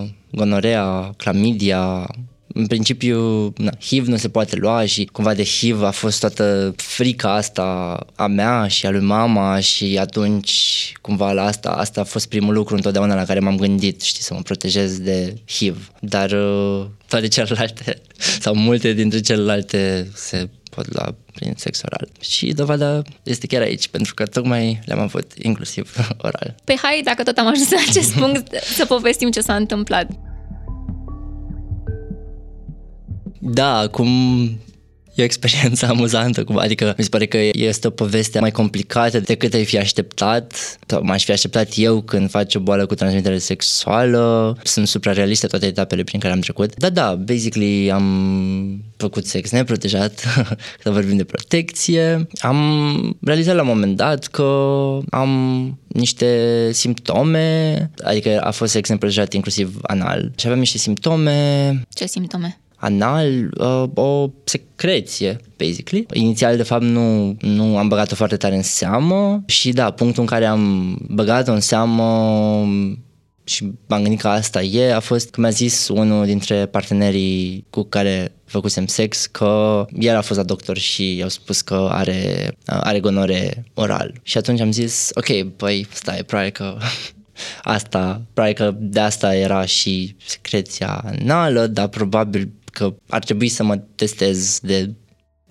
uh, 0.00 0.08
gonorea, 0.34 1.14
clamidia, 1.16 2.06
în 2.56 2.66
principiu, 2.66 3.52
na, 3.56 3.70
HIV 3.80 4.06
nu 4.06 4.16
se 4.16 4.28
poate 4.28 4.56
lua 4.56 4.86
și 4.86 5.04
cumva 5.04 5.34
de 5.34 5.44
HIV 5.44 5.82
a 5.82 5.90
fost 5.90 6.20
toată 6.20 6.74
frica 6.76 7.34
asta 7.34 7.98
a 8.14 8.26
mea 8.26 8.66
și 8.66 8.86
a 8.86 8.90
lui 8.90 9.00
mama 9.00 9.60
și 9.60 9.96
atunci 10.00 10.92
cumva 11.00 11.32
la 11.32 11.44
asta, 11.44 11.70
asta 11.70 12.00
a 12.00 12.04
fost 12.04 12.28
primul 12.28 12.54
lucru 12.54 12.74
întotdeauna 12.74 13.14
la 13.14 13.24
care 13.24 13.40
m-am 13.40 13.56
gândit, 13.56 14.00
știi, 14.02 14.22
să 14.22 14.34
mă 14.34 14.40
protejez 14.40 14.98
de 14.98 15.34
HIV. 15.46 15.90
Dar 16.00 16.30
uh, 16.30 16.86
toate 17.08 17.28
celelalte 17.28 18.00
sau 18.40 18.54
multe 18.54 18.92
dintre 18.92 19.20
celelalte 19.20 20.08
se 20.14 20.48
pot 20.74 20.94
lua 20.94 21.14
prin 21.32 21.52
sex 21.56 21.82
oral. 21.82 22.08
Și 22.20 22.52
dovada 22.52 23.02
este 23.22 23.46
chiar 23.46 23.62
aici, 23.62 23.88
pentru 23.88 24.14
că 24.14 24.26
tocmai 24.26 24.80
le-am 24.84 25.00
avut 25.00 25.32
inclusiv 25.42 25.96
oral. 26.26 26.54
Pe 26.64 26.74
hai, 26.82 27.00
dacă 27.04 27.22
tot 27.22 27.36
am 27.36 27.46
ajuns 27.46 27.70
la 27.70 27.78
acest 27.88 28.14
punct, 28.20 28.54
să 28.62 28.84
povestim 28.84 29.30
ce 29.30 29.40
s-a 29.40 29.54
întâmplat. 29.54 30.08
Da, 33.40 33.78
acum 33.78 34.08
E 35.14 35.22
o 35.22 35.24
experiență 35.24 35.86
amuzantă, 35.90 36.44
cum, 36.44 36.58
adică 36.58 36.94
mi 36.96 37.04
se 37.04 37.08
pare 37.08 37.26
că 37.26 37.38
este 37.52 37.86
o 37.86 37.90
poveste 37.90 38.40
mai 38.40 38.50
complicată 38.50 39.20
decât 39.20 39.54
ai 39.54 39.64
fi 39.64 39.78
așteptat, 39.78 40.76
sau 40.86 41.02
m-aș 41.02 41.24
fi 41.24 41.32
așteptat 41.32 41.68
eu 41.76 42.00
când 42.00 42.30
faci 42.30 42.54
o 42.54 42.60
boală 42.60 42.86
cu 42.86 42.94
transmitere 42.94 43.38
sexuală. 43.38 44.56
Sunt 44.62 44.88
suprarealiste 44.88 45.46
toate 45.46 45.66
etapele 45.66 46.04
prin 46.04 46.20
care 46.20 46.32
am 46.32 46.40
trecut. 46.40 46.76
Da, 46.76 46.90
da, 46.90 47.14
basically 47.14 47.90
am 47.90 48.84
făcut 48.96 49.26
sex 49.26 49.50
neprotejat, 49.50 50.24
când 50.82 50.94
vorbim 50.94 51.16
de 51.16 51.24
protecție. 51.24 52.26
Am 52.38 53.16
realizat 53.22 53.54
la 53.54 53.62
un 53.62 53.68
moment 53.68 53.96
dat 53.96 54.26
că 54.26 54.98
am 55.10 55.30
niște 55.86 56.68
simptome, 56.72 57.90
adică 58.02 58.40
a 58.40 58.50
fost 58.50 58.72
sex 58.72 58.88
neprotejat 58.88 59.32
inclusiv 59.32 59.78
anal 59.82 60.32
și 60.36 60.46
aveam 60.46 60.58
niște 60.58 60.78
simptome. 60.78 61.80
Ce 61.92 62.06
simptome? 62.06 62.58
Anal 62.84 63.50
uh, 63.58 63.84
o 63.94 64.30
secreție, 64.44 65.36
basically. 65.58 66.06
Inițial, 66.12 66.56
de 66.56 66.62
fapt, 66.62 66.82
nu, 66.82 67.36
nu 67.40 67.78
am 67.78 67.88
băgat-o 67.88 68.14
foarte 68.14 68.36
tare 68.36 68.56
în 68.56 68.62
seamă 68.62 69.42
și 69.46 69.72
da, 69.72 69.90
punctul 69.90 70.22
în 70.22 70.28
care 70.28 70.44
am 70.44 70.96
băgat-o 71.08 71.52
în 71.52 71.60
seamă 71.60 72.68
și 73.44 73.72
m-am 73.86 74.02
gândit 74.02 74.20
că 74.20 74.28
asta 74.28 74.62
e, 74.62 74.94
a 74.94 75.00
fost 75.00 75.30
că 75.30 75.40
mi-a 75.40 75.50
zis 75.50 75.88
unul 75.88 76.26
dintre 76.26 76.66
partenerii 76.66 77.66
cu 77.70 77.82
care 77.82 78.32
făcusem 78.44 78.86
sex 78.86 79.26
că 79.26 79.84
el 79.98 80.16
a 80.16 80.20
fost 80.20 80.38
la 80.38 80.44
doctor 80.44 80.78
și 80.78 81.16
i-au 81.16 81.28
spus 81.28 81.60
că 81.60 81.88
are, 81.90 82.52
are 82.66 83.00
gonore 83.00 83.64
oral. 83.74 84.12
Și 84.22 84.38
atunci 84.38 84.60
am 84.60 84.72
zis, 84.72 85.10
ok, 85.14 85.56
păi 85.56 85.86
stai, 85.92 86.24
probabil 86.26 86.50
că 86.50 86.76
asta, 87.62 88.22
probabil 88.32 88.56
că 88.56 88.74
de 88.78 89.00
asta 89.00 89.34
era 89.34 89.64
și 89.64 90.16
secreția 90.26 91.04
anală, 91.04 91.66
dar 91.66 91.88
probabil 91.88 92.52
că 92.74 92.94
ar 93.08 93.24
trebui 93.24 93.48
să 93.48 93.62
mă 93.62 93.76
testez 93.76 94.58
de 94.62 94.90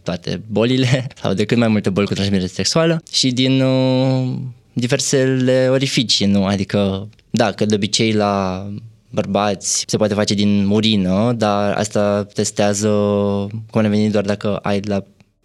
toate 0.03 0.42
bolile 0.51 1.08
sau 1.22 1.34
de 1.34 1.46
cât 1.46 1.58
mai 1.58 1.68
multe 1.68 1.89
boli 1.89 2.08
cu 2.08 2.13
transmitere 2.13 2.48
sexuală 2.48 3.03
și 3.12 3.32
din 3.32 3.62
uh, 3.62 4.34
diversele 4.74 5.68
orificii, 5.70 6.25
nu? 6.25 6.46
Adică, 6.46 7.10
da, 7.30 7.51
că 7.51 7.65
de 7.65 7.75
obicei 7.75 8.12
la 8.12 8.68
bărbați 9.10 9.84
se 9.88 9.98
poate 9.98 10.13
face 10.13 10.34
din 10.34 10.68
urină, 10.70 11.34
dar 11.38 11.74
asta 11.74 12.27
testează 12.34 12.89
cum 13.72 13.82
ne 13.82 13.88
venit 13.89 14.12
doar 14.12 14.24
dacă 14.24 14.56
ai 14.56 14.80
la 14.82 15.03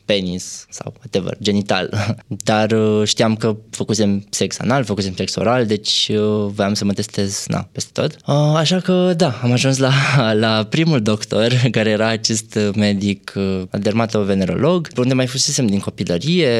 penis 0.08 0.66
sau 0.70 0.92
whatever, 0.98 1.36
genital. 1.42 2.16
Dar 2.50 2.72
uh, 2.72 3.06
știam 3.06 3.36
că 3.36 3.56
făcusem 3.70 4.26
sex 4.30 4.58
anal, 4.58 4.84
făcusem 4.84 5.14
sex 5.14 5.34
oral, 5.34 5.66
deci 5.66 6.10
uh, 6.12 6.50
voiam 6.54 6.74
să 6.74 6.84
mă 6.84 6.92
testez 6.92 7.44
na, 7.46 7.68
peste 7.72 7.90
tot. 7.92 8.16
Uh, 8.26 8.56
așa 8.56 8.80
că 8.80 9.14
da, 9.16 9.38
am 9.42 9.52
ajuns 9.52 9.78
la, 9.78 9.92
la 10.44 10.66
primul 10.70 11.02
doctor, 11.02 11.52
care 11.76 11.90
era 11.90 12.06
acest 12.06 12.58
medic 12.74 13.32
dermatovenerolog, 13.70 14.88
unde 14.96 15.14
mai 15.14 15.26
fusesem 15.26 15.66
din 15.66 15.78
copilărie 15.78 16.50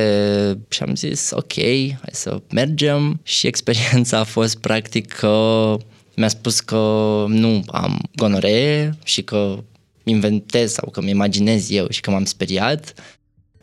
și 0.69 0.83
am 0.83 0.95
zis 0.95 1.31
ok, 1.31 1.53
hai 2.01 2.13
să 2.13 2.41
mergem 2.53 3.21
și 3.23 3.47
experiența 3.47 4.19
a 4.19 4.25
fost 4.25 4.59
practic 4.59 5.13
că 5.13 5.77
mi-a 6.17 6.29
spus 6.29 6.61
că 6.61 6.77
nu 7.29 7.63
am 7.67 7.99
gonoree 8.15 8.99
și 9.05 9.23
că 9.23 9.59
inventez 10.05 10.73
sau 10.73 10.91
că 10.91 11.01
mi 11.03 11.11
imaginez 11.11 11.71
eu 11.71 11.87
și 11.91 12.01
că 12.01 12.11
m-am 12.11 12.25
speriat 12.25 12.95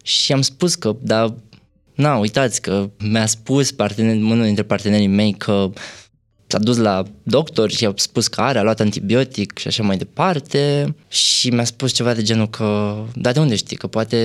și 0.05 0.31
am 0.31 0.41
spus 0.41 0.75
că, 0.75 0.95
da, 1.01 1.35
na, 1.95 2.17
uitați 2.17 2.61
că 2.61 2.89
mi-a 2.99 3.25
spus 3.25 3.71
partener, 3.71 4.15
unul 4.15 4.43
dintre 4.43 4.63
partenerii 4.63 5.07
mei 5.07 5.33
că 5.33 5.69
s-a 6.47 6.59
dus 6.59 6.77
la 6.77 7.03
doctor 7.23 7.71
și 7.71 7.85
a 7.85 7.93
spus 7.95 8.27
că 8.27 8.41
are, 8.41 8.59
a 8.59 8.63
luat 8.63 8.79
antibiotic 8.79 9.57
și 9.57 9.67
așa 9.67 9.83
mai 9.83 9.97
departe. 9.97 10.95
Și 11.07 11.49
mi-a 11.49 11.63
spus 11.63 11.91
ceva 11.91 12.13
de 12.13 12.21
genul 12.21 12.49
că, 12.49 12.97
da, 13.13 13.31
de 13.31 13.39
unde 13.39 13.55
știi, 13.55 13.77
că 13.77 13.87
poate 13.87 14.17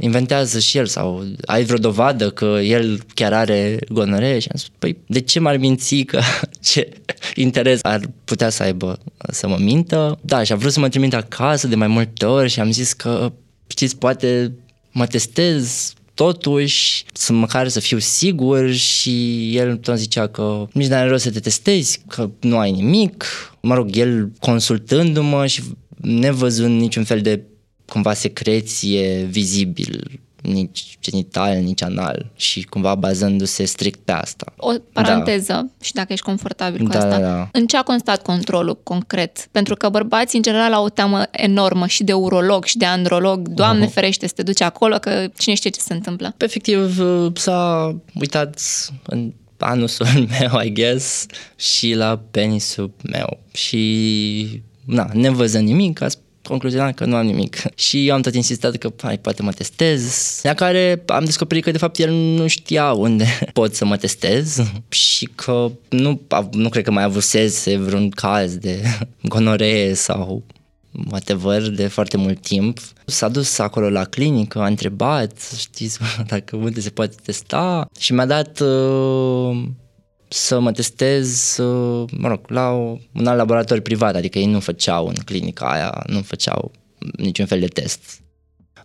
inventează 0.00 0.58
și 0.58 0.78
el 0.78 0.86
sau 0.86 1.24
ai 1.46 1.64
vreo 1.64 1.78
dovadă 1.78 2.30
că 2.30 2.58
el 2.62 3.02
chiar 3.14 3.32
are 3.32 3.78
gonoree? 3.88 4.38
Și 4.38 4.48
am 4.52 4.58
spus, 4.58 4.74
păi, 4.78 4.96
de 5.06 5.20
ce 5.20 5.40
m-ar 5.40 5.56
minți 5.56 5.96
că 5.96 6.20
ce 6.70 6.88
interes 7.34 7.80
ar 7.82 8.00
putea 8.24 8.48
să 8.48 8.62
aibă 8.62 8.98
să 9.28 9.48
mă 9.48 9.56
mintă? 9.60 10.18
Da, 10.20 10.42
și 10.42 10.52
a 10.52 10.56
vrut 10.56 10.72
să 10.72 10.80
mă 10.80 10.88
trimit 10.88 11.14
acasă 11.14 11.66
de 11.66 11.74
mai 11.74 11.88
multe 11.88 12.24
ori 12.24 12.48
și 12.48 12.60
am 12.60 12.70
zis 12.70 12.92
că, 12.92 13.32
știți, 13.66 13.96
poate 13.96 14.52
mă 14.92 15.06
testez 15.06 15.92
totuși, 16.14 17.04
să 17.12 17.32
măcar 17.32 17.68
să 17.68 17.80
fiu 17.80 17.98
sigur 17.98 18.72
și 18.72 19.48
el 19.56 19.76
tot 19.76 19.98
zicea 19.98 20.26
că 20.26 20.66
nici 20.72 20.86
n-are 20.86 21.08
rost 21.08 21.22
să 21.22 21.30
te 21.30 21.40
testezi, 21.40 22.00
că 22.08 22.30
nu 22.40 22.58
ai 22.58 22.70
nimic. 22.70 23.24
Mă 23.60 23.74
rog, 23.74 23.96
el 23.96 24.32
consultându-mă 24.40 25.46
și 25.46 25.62
nevăzând 26.00 26.80
niciun 26.80 27.04
fel 27.04 27.20
de 27.20 27.42
cumva 27.86 28.14
secreție 28.14 29.28
vizibil 29.30 30.21
nici 30.42 30.98
genital, 31.00 31.56
nici 31.56 31.82
anal 31.82 32.30
și 32.36 32.62
cumva 32.62 32.94
bazându-se 32.94 33.64
strict 33.64 34.00
pe 34.04 34.12
asta. 34.12 34.52
O 34.56 34.72
paranteză 34.92 35.52
da. 35.52 35.66
și 35.84 35.92
dacă 35.92 36.12
ești 36.12 36.24
confortabil 36.24 36.82
cu 36.82 36.88
da, 36.88 36.98
asta. 36.98 37.18
Da, 37.18 37.26
da. 37.26 37.48
În 37.52 37.66
ce 37.66 37.76
a 37.76 37.82
constat 37.82 38.22
controlul 38.22 38.82
concret? 38.82 39.46
Pentru 39.50 39.74
că 39.74 39.88
bărbații 39.88 40.36
în 40.36 40.42
general 40.42 40.72
au 40.72 40.84
o 40.84 40.88
teamă 40.88 41.22
enormă 41.30 41.86
și 41.86 42.04
de 42.04 42.12
urolog 42.12 42.64
și 42.64 42.76
de 42.76 42.84
androlog. 42.84 43.48
Doamne 43.48 43.86
uh-huh. 43.86 43.92
ferește 43.92 44.26
să 44.26 44.32
te 44.36 44.42
duci 44.42 44.60
acolo 44.60 44.96
că 44.96 45.28
cine 45.38 45.54
știe 45.54 45.70
ce 45.70 45.80
se 45.80 45.92
întâmplă. 45.92 46.34
Efectiv 46.36 47.02
s-a 47.34 47.94
uitat 48.14 48.60
în 49.02 49.32
anusul 49.58 50.06
meu, 50.38 50.60
I 50.64 50.72
guess, 50.72 51.26
și 51.56 51.94
la 51.94 52.20
penisul 52.30 52.90
meu. 53.02 53.38
Și, 53.52 54.62
na, 54.84 55.10
nevăzând 55.12 55.66
nimic, 55.66 56.00
a 56.00 56.06
concluzionat 56.52 56.94
că 56.94 57.04
nu 57.04 57.16
am 57.16 57.26
nimic. 57.26 57.56
Și 57.86 58.06
eu 58.06 58.14
am 58.14 58.20
tot 58.20 58.34
insistat 58.34 58.76
că, 58.76 58.92
hai, 59.02 59.18
poate 59.18 59.42
mă 59.42 59.52
testez. 59.52 60.40
La 60.42 60.54
care 60.54 61.02
am 61.06 61.24
descoperit 61.24 61.64
că, 61.64 61.70
de 61.70 61.78
fapt, 61.78 61.98
el 61.98 62.12
nu 62.12 62.46
știa 62.46 62.92
unde 62.92 63.26
pot 63.58 63.74
să 63.74 63.84
mă 63.84 63.96
testez 63.96 64.62
și 64.88 65.28
că 65.34 65.70
nu, 65.88 66.20
nu 66.52 66.68
cred 66.68 66.84
că 66.84 66.90
mai 66.90 67.04
avusese 67.04 67.76
vreun 67.76 68.10
caz 68.10 68.56
de 68.56 68.82
gonoree 69.22 69.94
sau 69.94 70.42
whatever, 71.10 71.68
de 71.68 71.86
foarte 71.86 72.16
mult 72.16 72.40
timp. 72.40 72.78
S-a 73.06 73.28
dus 73.28 73.58
acolo 73.58 73.88
la 73.88 74.04
clinică, 74.04 74.58
a 74.58 74.66
întrebat, 74.66 75.32
știți, 75.58 75.98
dacă 76.26 76.56
unde 76.56 76.80
se 76.80 76.90
poate 76.90 77.14
testa 77.24 77.86
și 77.98 78.12
mi-a 78.12 78.26
dat 78.26 78.60
uh, 78.60 79.62
să 80.32 80.60
mă 80.60 80.72
testez, 80.72 81.56
mă 82.10 82.28
rog, 82.28 82.40
la 82.46 82.70
un 82.70 83.26
alt 83.26 83.36
laborator 83.36 83.80
privat, 83.80 84.14
adică 84.14 84.38
ei 84.38 84.46
nu 84.46 84.60
făceau 84.60 85.06
în 85.06 85.14
clinica 85.24 85.66
aia, 85.66 86.02
nu 86.06 86.20
făceau 86.20 86.72
niciun 87.16 87.46
fel 87.46 87.60
de 87.60 87.66
test. 87.66 88.20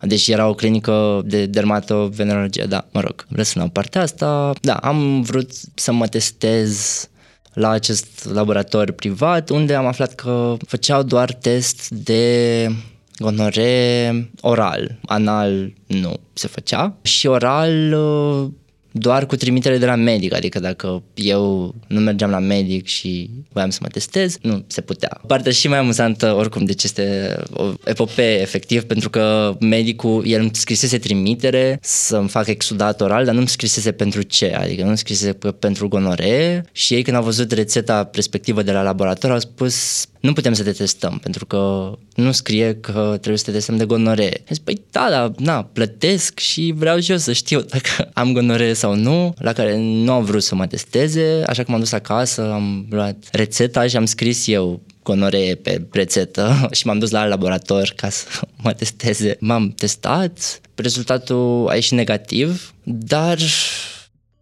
Deci 0.01 0.27
era 0.27 0.47
o 0.47 0.53
clinică 0.53 1.21
de 1.25 1.45
dermatovenerologie, 1.45 2.63
da, 2.63 2.87
mă 2.91 2.99
rog, 2.99 3.25
răsună 3.29 3.67
partea 3.67 4.01
asta. 4.01 4.53
Da, 4.61 4.73
am 4.73 5.21
vrut 5.21 5.51
să 5.73 5.91
mă 5.91 6.07
testez 6.07 7.09
la 7.53 7.69
acest 7.69 8.29
laborator 8.33 8.91
privat, 8.91 9.49
unde 9.49 9.73
am 9.73 9.85
aflat 9.85 10.15
că 10.15 10.57
făceau 10.67 11.03
doar 11.03 11.33
test 11.33 11.89
de 11.89 12.67
gonore 13.17 14.31
oral, 14.41 14.99
anal 15.05 15.73
nu 15.87 16.13
se 16.33 16.47
făcea 16.47 16.97
și 17.01 17.27
oral 17.27 17.95
doar 18.97 19.25
cu 19.25 19.35
trimitere 19.35 19.77
de 19.77 19.85
la 19.85 19.95
medic, 19.95 20.33
adică 20.33 20.59
dacă 20.59 21.03
eu 21.13 21.75
nu 21.87 21.99
mergeam 21.99 22.29
la 22.29 22.39
medic 22.39 22.85
și 22.85 23.29
voiam 23.51 23.69
să 23.69 23.79
mă 23.81 23.87
testez, 23.87 24.37
nu 24.41 24.63
se 24.67 24.81
putea. 24.81 25.21
Partea 25.27 25.51
și 25.51 25.67
mai 25.67 25.77
amuzantă, 25.77 26.35
oricum, 26.35 26.65
deci 26.65 26.83
este 26.83 27.37
o 27.53 27.73
epopee 27.85 28.41
efectiv, 28.41 28.83
pentru 28.83 29.09
că 29.09 29.55
medicul, 29.59 30.23
el 30.27 30.41
îmi 30.41 30.51
scrisese 30.53 30.97
trimitere 30.97 31.79
să-mi 31.81 32.29
fac 32.29 32.47
exudat 32.47 33.01
oral, 33.01 33.25
dar 33.25 33.33
nu-mi 33.33 33.47
scrisese 33.47 33.91
pentru 33.91 34.21
ce, 34.21 34.53
adică 34.53 34.83
nu-mi 34.83 34.97
scrisese 34.97 35.37
pentru 35.59 35.87
gonoree 35.87 36.65
și 36.71 36.93
ei 36.93 37.01
când 37.01 37.17
au 37.17 37.23
văzut 37.23 37.51
rețeta 37.51 38.09
respectivă 38.13 38.61
de 38.61 38.71
la 38.71 38.81
laborator 38.81 39.31
au 39.31 39.39
spus 39.39 40.07
nu 40.19 40.33
putem 40.33 40.53
să 40.53 40.63
te 40.63 40.71
testăm, 40.71 41.17
pentru 41.17 41.45
că 41.45 41.91
nu 42.15 42.31
scrie 42.31 42.75
că 42.75 43.07
trebuie 43.09 43.37
să 43.37 43.43
te 43.43 43.51
testăm 43.51 43.77
de 43.77 43.85
gonoree. 43.85 44.43
Zic, 44.49 44.63
păi 44.63 44.81
da, 44.91 45.07
da, 45.09 45.31
na, 45.37 45.63
plătesc 45.63 46.39
și 46.39 46.73
vreau 46.75 46.99
și 46.99 47.11
eu 47.11 47.17
să 47.17 47.33
știu 47.33 47.61
dacă 47.73 48.09
am 48.13 48.33
gonoree 48.33 48.73
sau 48.73 48.95
nu, 48.95 49.33
la 49.37 49.53
care 49.53 49.77
nu 49.77 50.11
au 50.11 50.21
vrut 50.21 50.43
să 50.43 50.55
mă 50.55 50.67
testeze, 50.67 51.43
așa 51.47 51.63
că 51.63 51.71
m-am 51.71 51.79
dus 51.79 51.91
acasă, 51.91 52.51
am 52.51 52.85
luat 52.89 53.15
rețeta 53.31 53.87
și 53.87 53.97
am 53.97 54.05
scris 54.05 54.47
eu 54.47 54.81
gonoree 55.03 55.55
pe 55.55 55.87
rețetă 55.91 56.55
și 56.77 56.85
m-am 56.85 56.99
dus 56.99 57.11
la 57.11 57.25
laborator 57.25 57.93
ca 57.95 58.09
să 58.09 58.25
mă 58.63 58.73
testeze. 58.73 59.37
M-am 59.39 59.71
testat, 59.71 60.61
rezultatul 60.75 61.67
a 61.69 61.73
ieșit 61.73 61.91
negativ, 61.91 62.73
dar 62.83 63.37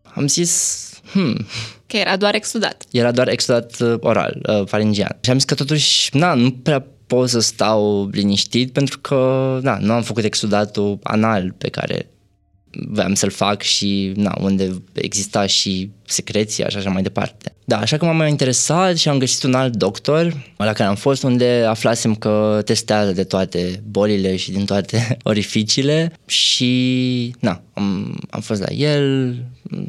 am 0.04 0.28
zis, 0.28 0.90
hmm, 1.12 1.48
Că 1.88 1.98
era 1.98 2.18
doar 2.18 2.36
exudat. 2.36 2.84
Era 2.92 3.12
doar 3.12 3.28
exudat 3.28 3.80
uh, 3.80 3.96
oral, 4.00 4.42
uh, 4.50 4.68
faringian. 4.68 5.18
Și 5.22 5.30
am 5.30 5.38
zis 5.38 5.46
că 5.46 5.54
totuși, 5.54 6.18
na, 6.18 6.34
nu 6.34 6.52
prea 6.52 6.86
pot 7.08 7.30
să 7.30 7.40
stau 7.40 8.10
liniștit 8.12 8.72
pentru 8.72 9.00
că, 9.00 9.60
da, 9.64 9.78
nu 9.78 9.94
am 9.94 10.02
făcut 10.02 10.24
exudatul 10.24 11.00
anal 11.04 11.54
pe 11.58 11.70
care 11.70 12.10
voiam 12.72 13.14
să-l 13.14 13.30
fac 13.30 13.62
și 13.62 14.12
na, 14.16 14.38
unde 14.42 14.84
exista 14.94 15.46
și 15.46 15.90
secreția 16.06 16.70
și 16.70 16.78
așa 16.78 16.90
mai 16.90 17.02
departe. 17.02 17.56
Da, 17.66 17.78
așa 17.78 17.98
că 17.98 18.06
m-am 18.06 18.16
mai 18.16 18.30
interesat 18.30 18.98
și 18.98 19.10
am 19.10 19.18
găsit 19.18 19.44
un 19.44 19.54
alt 19.54 19.76
doctor 19.76 20.54
la 20.58 20.74
care 20.74 20.90
am 20.90 20.96
fost 20.96 21.24
unde 21.24 21.66
aflasem 21.68 22.16
că 22.16 22.62
testează 22.66 23.12
de 23.12 23.24
toate 23.24 23.84
bolile 23.90 24.36
și 24.36 24.52
din 24.52 24.66
toate 24.66 25.18
orificiile 25.24 26.12
și 26.26 27.36
na, 27.40 27.62
am, 27.74 28.18
am 28.30 28.42
fost 28.42 28.62
la 28.62 28.72
el, 28.72 29.36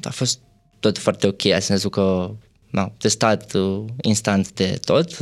a 0.02 0.10
fost 0.10 0.38
tot 0.80 0.98
foarte 0.98 1.26
ok, 1.26 1.44
în 1.44 1.60
sensul 1.60 1.90
că 1.90 2.30
na, 2.70 2.92
testat 2.98 3.54
uh, 3.54 3.84
instant 4.02 4.52
de 4.52 4.78
tot 4.84 5.16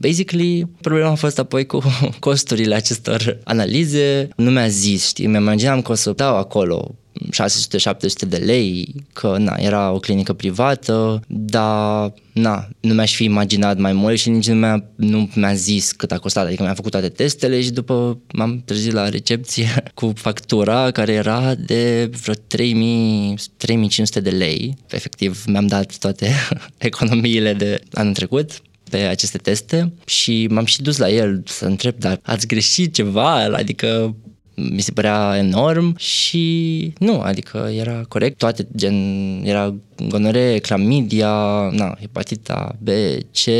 Basically, 0.00 0.66
problema 0.80 1.10
a 1.10 1.14
fost 1.14 1.38
apoi 1.38 1.66
cu 1.66 1.82
costurile 2.18 2.74
acestor 2.74 3.38
analize. 3.44 4.28
Nu 4.36 4.50
mi-a 4.50 4.68
zis, 4.68 5.06
știi, 5.06 5.26
mi 5.26 5.36
imaginam 5.36 5.82
că 5.82 5.92
o 5.92 5.94
să 5.94 6.12
dau 6.12 6.36
acolo 6.36 6.94
600-700 7.32 8.28
de 8.28 8.36
lei, 8.36 8.94
că 9.12 9.36
na, 9.38 9.54
era 9.58 9.90
o 9.90 9.98
clinică 9.98 10.32
privată, 10.32 11.22
dar 11.26 12.12
na, 12.32 12.68
nu 12.80 12.94
mi-aș 12.94 13.14
fi 13.14 13.24
imaginat 13.24 13.78
mai 13.78 13.92
mult 13.92 14.18
și 14.18 14.28
nici 14.28 14.48
nu 14.48 14.54
mi-a, 14.54 14.84
nu 14.96 15.30
mi-a 15.34 15.54
zis 15.54 15.92
cât 15.92 16.12
a 16.12 16.18
costat, 16.18 16.46
adică 16.46 16.62
mi-a 16.62 16.74
făcut 16.74 16.90
toate 16.90 17.08
testele 17.08 17.62
și 17.62 17.70
după 17.70 18.18
m-am 18.32 18.62
trezit 18.64 18.92
la 18.92 19.08
recepție 19.08 19.82
cu 19.94 20.12
factura 20.16 20.90
care 20.90 21.12
era 21.12 21.54
de 21.54 22.10
vreo 22.22 22.34
3000, 22.46 23.34
3500 23.56 24.20
de 24.20 24.30
lei. 24.30 24.76
Efectiv, 24.90 25.44
mi-am 25.46 25.66
dat 25.66 25.96
toate 25.96 26.30
economiile 26.78 27.52
de 27.52 27.80
anul 27.92 28.12
trecut 28.12 28.62
pe 28.90 28.96
aceste 28.96 29.38
teste 29.38 29.92
și 30.06 30.46
m-am 30.50 30.64
și 30.64 30.82
dus 30.82 30.96
la 30.96 31.10
el 31.10 31.42
să 31.46 31.64
întreb, 31.64 31.94
dar 31.98 32.20
ați 32.22 32.46
greșit 32.46 32.94
ceva? 32.94 33.32
Adică 33.32 34.16
mi 34.70 34.80
se 34.80 34.92
părea 34.92 35.34
enorm 35.36 35.96
și 35.96 36.92
nu, 36.98 37.20
adică 37.20 37.70
era 37.76 38.04
corect, 38.08 38.38
toate 38.38 38.66
gen, 38.76 38.94
era 39.44 39.74
gonore, 40.08 40.58
clamidia, 40.58 41.30
na, 41.72 41.96
hepatita 42.00 42.76
B, 42.78 42.88
C, 43.32 43.50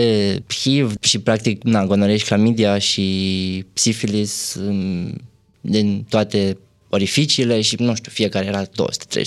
HIV 0.48 0.94
și 1.00 1.18
practic, 1.18 1.62
na, 1.62 1.86
gonore 1.86 2.16
și 2.16 2.24
clamidia 2.24 2.78
și 2.78 3.64
sifilis 3.72 4.56
mm, 4.58 5.14
din 5.60 6.06
toate 6.08 6.58
orificiile 6.88 7.60
și 7.60 7.76
nu 7.78 7.94
știu, 7.94 8.10
fiecare 8.10 8.46
era 8.46 8.64
200-300 8.64 8.68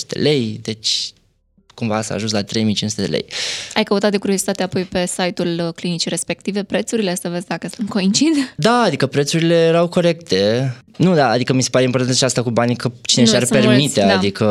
lei, 0.07 0.59
deci 0.61 1.13
cumva 1.73 2.01
s-a 2.01 2.13
ajuns 2.13 2.31
la 2.31 2.43
3500 2.43 3.01
de 3.01 3.07
lei. 3.07 3.25
Ai 3.73 3.83
căutat 3.83 4.11
de 4.11 4.17
curiozitate 4.17 4.63
apoi 4.63 4.83
pe 4.83 5.05
site-ul 5.05 5.71
clinicii 5.75 6.09
respective 6.09 6.63
prețurile 6.63 7.15
să 7.15 7.29
vezi 7.29 7.47
dacă 7.47 7.67
sunt 7.75 7.89
coincid? 7.89 8.53
Da, 8.55 8.83
adică 8.85 9.05
prețurile 9.05 9.55
erau 9.55 9.87
corecte. 9.87 10.73
Nu, 10.97 11.15
da, 11.15 11.29
adică 11.29 11.53
mi 11.53 11.63
se 11.63 11.69
pare 11.71 11.83
important 11.83 12.15
și 12.15 12.23
asta 12.23 12.43
cu 12.43 12.51
banii 12.51 12.75
că 12.75 12.91
cine 13.01 13.23
nu, 13.23 13.29
și-ar 13.29 13.45
permite, 13.45 13.79
mulți, 13.79 13.95
da. 13.95 14.13
adică 14.13 14.45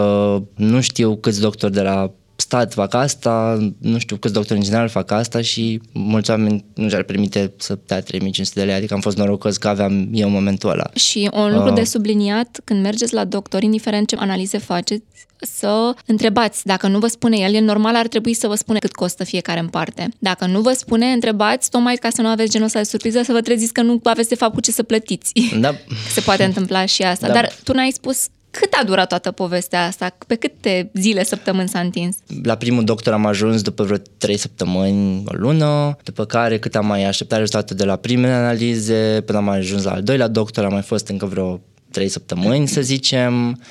nu 0.57 0.81
știu 0.81 1.17
câți 1.17 1.41
doctori 1.41 1.73
de 1.73 1.81
la 1.81 2.11
stat 2.43 2.73
fac 2.73 2.95
asta, 2.95 3.59
nu 3.79 3.99
știu 3.99 4.17
câți 4.17 4.33
doctori 4.33 4.59
în 4.59 4.65
general 4.65 4.89
fac 4.89 5.11
asta 5.11 5.41
și 5.41 5.81
mulți 5.93 6.31
oameni 6.31 6.65
nu 6.75 6.89
și-ar 6.89 7.03
permite 7.03 7.53
să 7.57 7.79
dea 7.87 8.01
3500 8.01 8.61
de 8.61 8.67
lei, 8.67 8.75
adică 8.75 8.95
am 8.95 9.01
fost 9.01 9.17
norocos 9.17 9.57
că 9.57 9.69
aveam 9.69 10.09
eu 10.13 10.29
momentul 10.29 10.71
ăla. 10.71 10.91
Și 10.95 11.31
un 11.33 11.53
lucru 11.53 11.69
uh. 11.69 11.75
de 11.75 11.85
subliniat, 11.85 12.61
când 12.65 12.83
mergeți 12.83 13.15
la 13.15 13.25
doctor, 13.25 13.63
indiferent 13.63 14.09
ce 14.09 14.17
analize 14.17 14.59
faceți, 14.59 15.05
să 15.45 15.95
întrebați. 16.07 16.67
Dacă 16.67 16.87
nu 16.87 16.99
vă 16.99 17.07
spune 17.07 17.37
el, 17.37 17.55
e 17.55 17.61
normal, 17.61 17.97
ar 17.97 18.07
trebui 18.07 18.35
să 18.35 18.47
vă 18.47 18.55
spune 18.55 18.79
cât 18.79 18.93
costă 18.93 19.25
fiecare 19.25 19.61
în 19.61 19.69
parte. 19.69 20.09
Dacă 20.19 20.47
nu 20.47 20.61
vă 20.61 20.73
spune, 20.73 21.07
întrebați, 21.07 21.71
tocmai 21.71 21.95
ca 21.95 22.11
să 22.11 22.23
nu 22.23 22.29
aveți 22.29 22.51
genul 22.51 22.67
ăsta 22.67 22.79
de 22.79 22.85
surpriză, 22.85 23.23
să 23.23 23.33
vă 23.33 23.41
treziți 23.41 23.73
că 23.73 23.83
nu 23.83 24.01
aveți 24.03 24.29
de 24.29 24.35
fapt 24.35 24.55
cu 24.55 24.61
ce 24.61 24.71
să 24.71 24.83
plătiți. 24.83 25.33
Da. 25.61 25.75
Se 26.13 26.21
poate 26.21 26.45
întâmpla 26.45 26.85
și 26.85 27.03
asta. 27.03 27.27
Da. 27.27 27.33
Dar 27.33 27.53
tu 27.65 27.73
n-ai 27.73 27.91
spus 27.91 28.27
cât 28.53 28.73
a 28.81 28.85
durat 28.85 29.09
toată 29.09 29.31
povestea 29.31 29.85
asta? 29.87 30.17
Pe 30.27 30.35
câte 30.35 30.91
zile, 30.95 31.25
săptămâni 31.25 31.69
s-a 31.69 31.81
întins? 31.81 32.17
La 32.43 32.55
primul 32.57 32.85
doctor 32.85 33.13
am 33.13 33.27
ajuns 33.27 33.63
după 33.63 33.85
vreo 33.85 33.97
trei 34.19 34.37
săptămâni, 34.37 35.23
o 35.27 35.33
lună, 35.33 35.97
după 36.03 36.25
care 36.25 36.59
cât 36.59 36.77
am 36.77 36.87
mai 36.87 37.05
așteptat 37.05 37.39
rezultatul 37.39 37.77
de 37.77 37.85
la 37.85 37.97
primele 37.97 38.33
analize, 38.33 39.23
până 39.27 39.39
am 39.39 39.49
ajuns 39.49 39.85
la 39.85 39.93
al 39.93 40.03
doilea 40.03 40.29
doctor, 40.29 40.65
am 40.65 40.73
mai 40.73 40.83
fost 40.83 41.09
încă 41.09 41.27
vreo 41.27 41.61
trei 41.91 42.09
săptămâni, 42.09 42.69
să 42.69 42.81
zicem. 42.81 43.63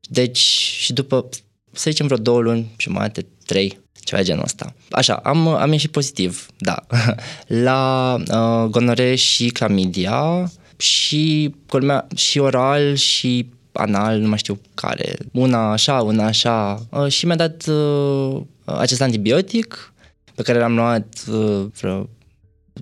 Deci, 0.00 0.38
și 0.78 0.92
după, 0.92 1.28
să 1.72 1.90
zicem, 1.90 2.06
vreo 2.06 2.18
două 2.18 2.40
luni, 2.40 2.74
jumate, 2.78 3.26
trei, 3.46 3.80
ceva 4.04 4.22
genul 4.22 4.42
ăsta. 4.44 4.74
Așa, 4.90 5.14
am, 5.14 5.48
am 5.48 5.72
ieșit 5.72 5.90
pozitiv, 5.90 6.46
da, 6.58 6.86
la 7.66 8.14
uh, 8.18 8.70
gonore 8.70 9.14
și 9.14 9.48
clamidia 9.48 10.50
și 10.76 11.54
culmea, 11.66 12.06
și 12.14 12.38
oral 12.38 12.94
și 12.94 13.46
anal, 13.72 14.18
nu 14.18 14.28
mai 14.28 14.38
știu 14.38 14.60
care, 14.74 15.16
una 15.32 15.72
așa, 15.72 16.02
una 16.02 16.24
așa 16.24 16.86
uh, 16.90 17.08
și 17.08 17.26
mi-a 17.26 17.36
dat 17.36 17.66
uh, 17.66 18.40
acest 18.64 19.00
antibiotic 19.00 19.92
pe 20.34 20.42
care 20.42 20.58
l-am 20.58 20.74
luat 20.74 21.24
uh, 21.30 21.66
vreo 21.80 22.08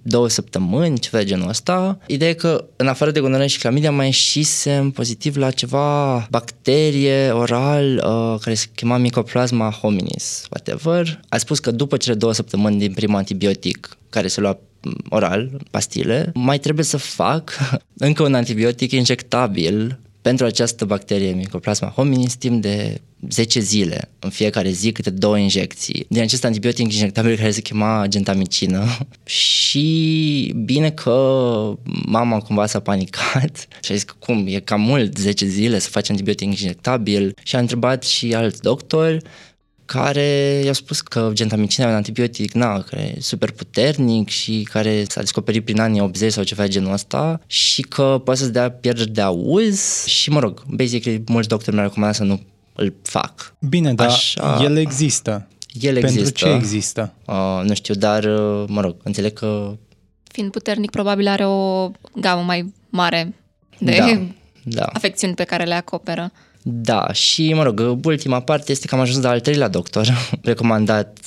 două 0.02 0.28
săptămâni, 0.28 0.98
ceva 0.98 1.18
de 1.18 1.24
genul 1.24 1.48
ăsta. 1.48 1.98
Ideea 2.06 2.30
e 2.30 2.34
că, 2.34 2.64
în 2.76 2.86
afară 2.86 3.10
de 3.10 3.20
gonoree 3.20 3.46
și 3.46 3.58
clamidia, 3.58 3.90
mai 3.90 4.06
ieșisem 4.06 4.90
pozitiv 4.90 5.36
la 5.36 5.50
ceva 5.50 6.26
bacterie 6.30 7.30
oral 7.30 7.96
uh, 7.96 8.40
care 8.40 8.54
se 8.54 8.66
chema 8.74 8.96
Mycoplasma 8.96 9.70
hominis, 9.70 10.46
whatever. 10.50 11.20
A 11.28 11.36
spus 11.36 11.58
că 11.58 11.70
după 11.70 11.96
cele 11.96 12.14
două 12.14 12.32
săptămâni 12.32 12.78
din 12.78 12.92
primul 12.92 13.16
antibiotic 13.16 13.96
care 14.10 14.28
se 14.28 14.40
lua 14.40 14.58
mm, 14.82 14.94
oral, 15.08 15.60
pastile, 15.70 16.30
mai 16.34 16.58
trebuie 16.58 16.84
să 16.84 16.96
fac 16.96 17.52
încă 18.06 18.22
un 18.22 18.34
antibiotic 18.34 18.92
injectabil 18.92 19.98
pentru 20.28 20.46
această 20.46 20.84
bacterie 20.84 21.32
Mycoplasma 21.32 21.88
hominis 21.88 22.34
timp 22.34 22.62
de 22.62 23.00
10 23.28 23.60
zile, 23.60 24.08
în 24.18 24.30
fiecare 24.30 24.70
zi 24.70 24.92
câte 24.92 25.10
două 25.10 25.38
injecții, 25.38 26.06
din 26.08 26.22
acest 26.22 26.44
antibiotic 26.44 26.92
injectabil 26.92 27.36
care 27.36 27.50
se 27.50 27.60
chema 27.60 28.04
gentamicină 28.08 28.86
și 29.24 30.54
bine 30.64 30.90
că 30.90 31.12
mama 32.06 32.38
cumva 32.38 32.66
s-a 32.66 32.80
panicat 32.80 33.68
și 33.84 33.92
a 33.92 33.94
zis 33.94 34.02
că 34.02 34.14
cum, 34.18 34.44
e 34.48 34.58
cam 34.58 34.80
mult 34.80 35.16
10 35.16 35.46
zile 35.46 35.78
să 35.78 35.88
faci 35.88 36.10
antibiotic 36.10 36.46
injectabil. 36.46 37.34
Și 37.42 37.56
a 37.56 37.58
întrebat 37.58 38.04
și 38.04 38.34
alți 38.34 38.62
doctori 38.62 39.22
care 39.88 40.60
i-au 40.64 40.72
spus 40.72 41.00
că 41.00 41.30
gentamicina 41.32 41.86
e 41.86 41.90
un 41.90 41.94
antibiotic 41.94 42.52
na, 42.52 42.82
care 42.82 43.14
e 43.16 43.20
super 43.20 43.50
puternic 43.50 44.28
și 44.28 44.68
care 44.70 45.04
s-a 45.08 45.20
descoperit 45.20 45.64
prin 45.64 45.80
anii 45.80 46.00
80 46.00 46.32
sau 46.32 46.44
ceva 46.44 46.66
genul 46.66 46.92
ăsta 46.92 47.40
și 47.46 47.82
că 47.82 48.20
poate 48.24 48.40
să-ți 48.40 48.52
dea 48.52 48.70
pierderi 48.70 49.10
de 49.10 49.20
auz 49.20 50.04
și, 50.04 50.30
mă 50.30 50.40
rog, 50.40 50.62
basically, 50.66 51.22
mulți 51.26 51.48
doctori 51.48 51.74
mi-au 51.76 51.86
recomandat 51.86 52.16
să 52.16 52.24
nu 52.24 52.40
îl 52.74 52.94
fac. 53.02 53.54
Bine, 53.60 53.94
dar 53.94 54.06
Așa... 54.06 54.58
el 54.62 54.76
există. 54.76 55.48
El 55.80 55.96
există. 55.96 56.22
Pentru 56.22 56.44
ce 56.44 56.64
există? 56.64 57.12
Uh, 57.26 57.60
nu 57.64 57.74
știu, 57.74 57.94
dar, 57.94 58.24
uh, 58.24 58.64
mă 58.68 58.80
rog, 58.80 58.96
înțeleg 59.02 59.32
că... 59.32 59.76
Fiind 60.32 60.50
puternic, 60.50 60.90
probabil 60.90 61.28
are 61.28 61.46
o 61.46 61.90
gamă 62.14 62.42
mai 62.42 62.72
mare 62.88 63.34
de 63.78 63.96
da, 63.98 64.20
da. 64.78 64.84
afecțiuni 64.84 65.34
pe 65.34 65.44
care 65.44 65.64
le 65.64 65.74
acoperă. 65.74 66.32
Da, 66.70 67.12
și 67.12 67.52
mă 67.54 67.62
rog, 67.62 67.98
ultima 68.04 68.40
parte 68.40 68.72
este 68.72 68.86
că 68.86 68.94
am 68.94 69.00
ajuns 69.00 69.22
la 69.22 69.30
al 69.30 69.40
treilea 69.40 69.68
doctor, 69.68 70.08
recomandat 70.42 71.18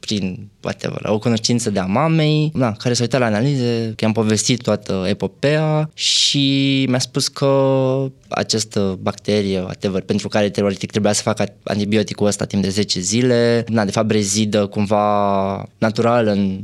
prin 0.00 0.48
whatever, 0.62 1.00
o 1.04 1.18
cunoștință 1.18 1.70
de 1.70 1.78
a 1.78 1.84
mamei, 1.84 2.50
na, 2.54 2.72
care 2.72 2.94
s-a 2.94 3.02
uitat 3.02 3.20
la 3.20 3.26
analize, 3.26 3.92
că 3.96 4.04
am 4.04 4.12
povestit 4.12 4.62
toată 4.62 5.04
epopea 5.08 5.90
și 5.94 6.84
mi-a 6.88 6.98
spus 6.98 7.28
că 7.28 8.06
această 8.28 8.98
bacterie, 9.02 9.60
whatever, 9.60 10.02
pentru 10.02 10.28
care 10.28 10.48
teoretic 10.48 10.90
trebuia 10.90 11.12
să 11.12 11.22
facă 11.22 11.52
antibioticul 11.62 12.26
ăsta 12.26 12.44
timp 12.44 12.62
de 12.62 12.68
10 12.68 13.00
zile, 13.00 13.64
na, 13.68 13.84
de 13.84 13.90
fapt 13.90 14.10
rezidă 14.10 14.66
cumva 14.66 15.66
natural 15.78 16.26
în 16.26 16.60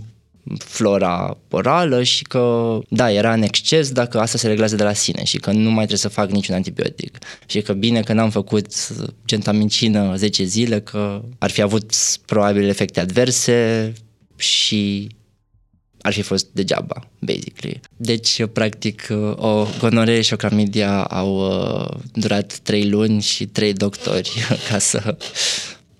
flora 0.58 1.36
orală 1.50 2.02
și 2.02 2.22
că, 2.22 2.78
da, 2.88 3.12
era 3.12 3.32
în 3.32 3.42
exces 3.42 3.92
dacă 3.92 4.20
asta 4.20 4.38
se 4.38 4.46
reglează 4.46 4.76
de 4.76 4.82
la 4.82 4.92
sine 4.92 5.24
și 5.24 5.38
că 5.38 5.50
nu 5.50 5.68
mai 5.68 5.74
trebuie 5.74 5.98
să 5.98 6.08
fac 6.08 6.30
niciun 6.30 6.54
antibiotic. 6.54 7.18
Și 7.46 7.60
că 7.60 7.72
bine 7.72 8.00
că 8.00 8.12
n-am 8.12 8.30
făcut 8.30 8.66
gentamicină 9.26 10.14
10 10.16 10.44
zile, 10.44 10.80
că 10.80 11.22
ar 11.38 11.50
fi 11.50 11.62
avut 11.62 11.94
probabil 12.26 12.68
efecte 12.68 13.00
adverse 13.00 13.92
și 14.36 15.08
ar 16.02 16.12
fi 16.12 16.22
fost 16.22 16.46
degeaba, 16.52 17.08
basically. 17.18 17.80
Deci, 17.96 18.46
practic, 18.52 19.08
o 19.34 19.66
gonoree 19.78 20.20
și 20.20 20.32
o 20.32 20.36
clamidia 20.36 21.02
au 21.02 21.36
uh, 21.36 22.00
durat 22.12 22.58
trei 22.62 22.88
luni 22.88 23.20
și 23.20 23.46
trei 23.46 23.72
doctori 23.72 24.30
ca 24.68 24.78
să 24.78 25.16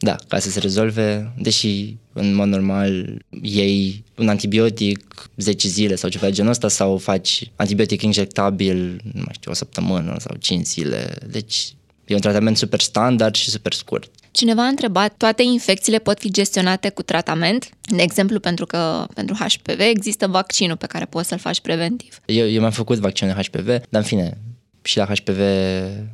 da, 0.03 0.17
ca 0.29 0.39
să 0.39 0.51
se 0.51 0.59
rezolve, 0.59 1.33
deși 1.39 1.97
în 2.13 2.35
mod 2.35 2.49
normal 2.49 3.23
iei 3.43 4.05
un 4.17 4.29
antibiotic 4.29 5.31
10 5.37 5.69
zile 5.69 5.95
sau 5.95 6.11
ceva 6.11 6.27
de 6.27 6.33
genul 6.33 6.51
ăsta 6.51 6.69
sau 6.69 6.97
faci 6.97 7.51
antibiotic 7.57 8.03
injectabil, 8.03 9.01
nu 9.03 9.21
mai 9.25 9.33
știu, 9.33 9.51
o 9.51 9.55
săptămână 9.55 10.17
sau 10.19 10.37
5 10.37 10.67
zile. 10.67 11.19
Deci 11.31 11.75
e 12.07 12.15
un 12.15 12.21
tratament 12.21 12.57
super 12.57 12.81
standard 12.81 13.35
și 13.35 13.51
super 13.51 13.73
scurt. 13.73 14.11
Cineva 14.31 14.65
a 14.65 14.69
întrebat, 14.69 15.15
toate 15.17 15.43
infecțiile 15.43 15.99
pot 15.99 16.19
fi 16.19 16.31
gestionate 16.31 16.89
cu 16.89 17.03
tratament? 17.03 17.69
De 17.81 18.03
exemplu, 18.03 18.41
pentru 18.41 18.67
că 18.67 19.07
pentru 19.15 19.35
HPV 19.35 19.81
există 19.81 20.27
vaccinul 20.27 20.77
pe 20.77 20.87
care 20.87 21.05
poți 21.05 21.29
să-l 21.29 21.39
faci 21.39 21.61
preventiv. 21.61 22.21
Eu, 22.27 22.49
eu 22.49 22.61
mi-am 22.61 22.71
făcut 22.71 22.99
vaccinul 22.99 23.35
HPV, 23.35 23.67
dar 23.67 23.81
în 23.91 24.03
fine, 24.03 24.39
și 24.83 24.97
la 24.97 25.05
HPV 25.05 25.39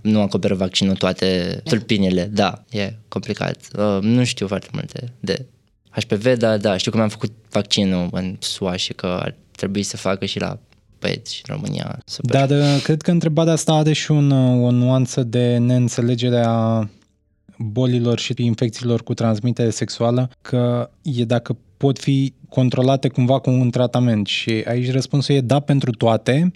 nu 0.00 0.20
acoperă 0.20 0.54
vaccinul 0.54 0.96
toate 0.96 1.60
tulpinile. 1.64 2.24
Da, 2.32 2.64
e 2.70 2.94
complicat. 3.08 3.68
Uh, 3.78 3.98
nu 4.00 4.24
știu 4.24 4.46
foarte 4.46 4.68
multe 4.72 5.12
de 5.20 5.46
HPV, 5.90 6.36
dar 6.36 6.58
da, 6.58 6.76
știu 6.76 6.90
că 6.90 6.96
mi-am 6.96 7.08
făcut 7.08 7.32
vaccinul 7.50 8.08
în 8.12 8.36
SUA 8.38 8.76
și 8.76 8.92
că 8.92 9.06
ar 9.06 9.34
trebui 9.50 9.82
să 9.82 9.96
facă 9.96 10.24
și 10.24 10.40
la 10.40 10.58
băieți 11.00 11.42
în 11.46 11.54
România. 11.54 11.98
Super. 12.04 12.46
Dar 12.46 12.58
uh, 12.58 12.82
cred 12.82 13.02
că 13.02 13.10
întrebarea 13.10 13.52
asta 13.52 13.72
are 13.72 13.92
și 13.92 14.10
un, 14.10 14.30
uh, 14.30 14.66
o 14.66 14.70
nuanță 14.70 15.22
de 15.22 15.56
neînțelegere 15.56 16.42
a 16.46 16.88
bolilor 17.58 18.18
și 18.18 18.34
infecțiilor 18.36 19.02
cu 19.02 19.14
transmitere 19.14 19.70
sexuală, 19.70 20.30
că 20.42 20.90
e 21.02 21.24
dacă 21.24 21.56
pot 21.76 21.98
fi 21.98 22.32
controlate 22.48 23.08
cumva 23.08 23.38
cu 23.38 23.50
un 23.50 23.70
tratament. 23.70 24.26
Și 24.26 24.64
aici 24.66 24.90
răspunsul 24.90 25.34
e 25.34 25.40
da 25.40 25.60
pentru 25.60 25.90
toate, 25.90 26.50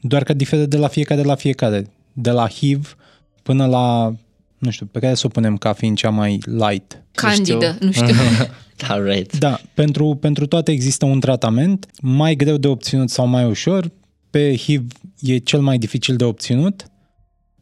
doar 0.00 0.22
că 0.22 0.32
diferă 0.32 0.64
de 0.64 0.76
la 0.76 0.88
fiecare 0.88 1.22
la 1.22 1.34
fiecare. 1.34 1.86
De 2.12 2.30
la 2.30 2.48
HIV 2.48 2.96
până 3.42 3.66
la, 3.66 4.14
nu 4.58 4.70
știu, 4.70 4.86
pe 4.86 4.98
care 4.98 5.14
să 5.14 5.26
o 5.26 5.28
punem 5.28 5.56
ca 5.56 5.72
fiind 5.72 5.96
cea 5.96 6.10
mai 6.10 6.38
light. 6.44 7.02
Candidă, 7.12 7.76
nu 7.80 7.92
știu. 7.92 8.14
da, 8.86 8.98
right. 8.98 9.38
Da, 9.38 9.60
pentru, 9.74 10.14
pentru 10.20 10.46
toate 10.46 10.72
există 10.72 11.04
un 11.04 11.20
tratament, 11.20 11.86
mai 12.00 12.34
greu 12.34 12.56
de 12.56 12.68
obținut 12.68 13.10
sau 13.10 13.26
mai 13.26 13.44
ușor. 13.44 13.90
Pe 14.30 14.56
HIV 14.56 14.92
e 15.20 15.36
cel 15.36 15.60
mai 15.60 15.78
dificil 15.78 16.16
de 16.16 16.24
obținut 16.24 16.86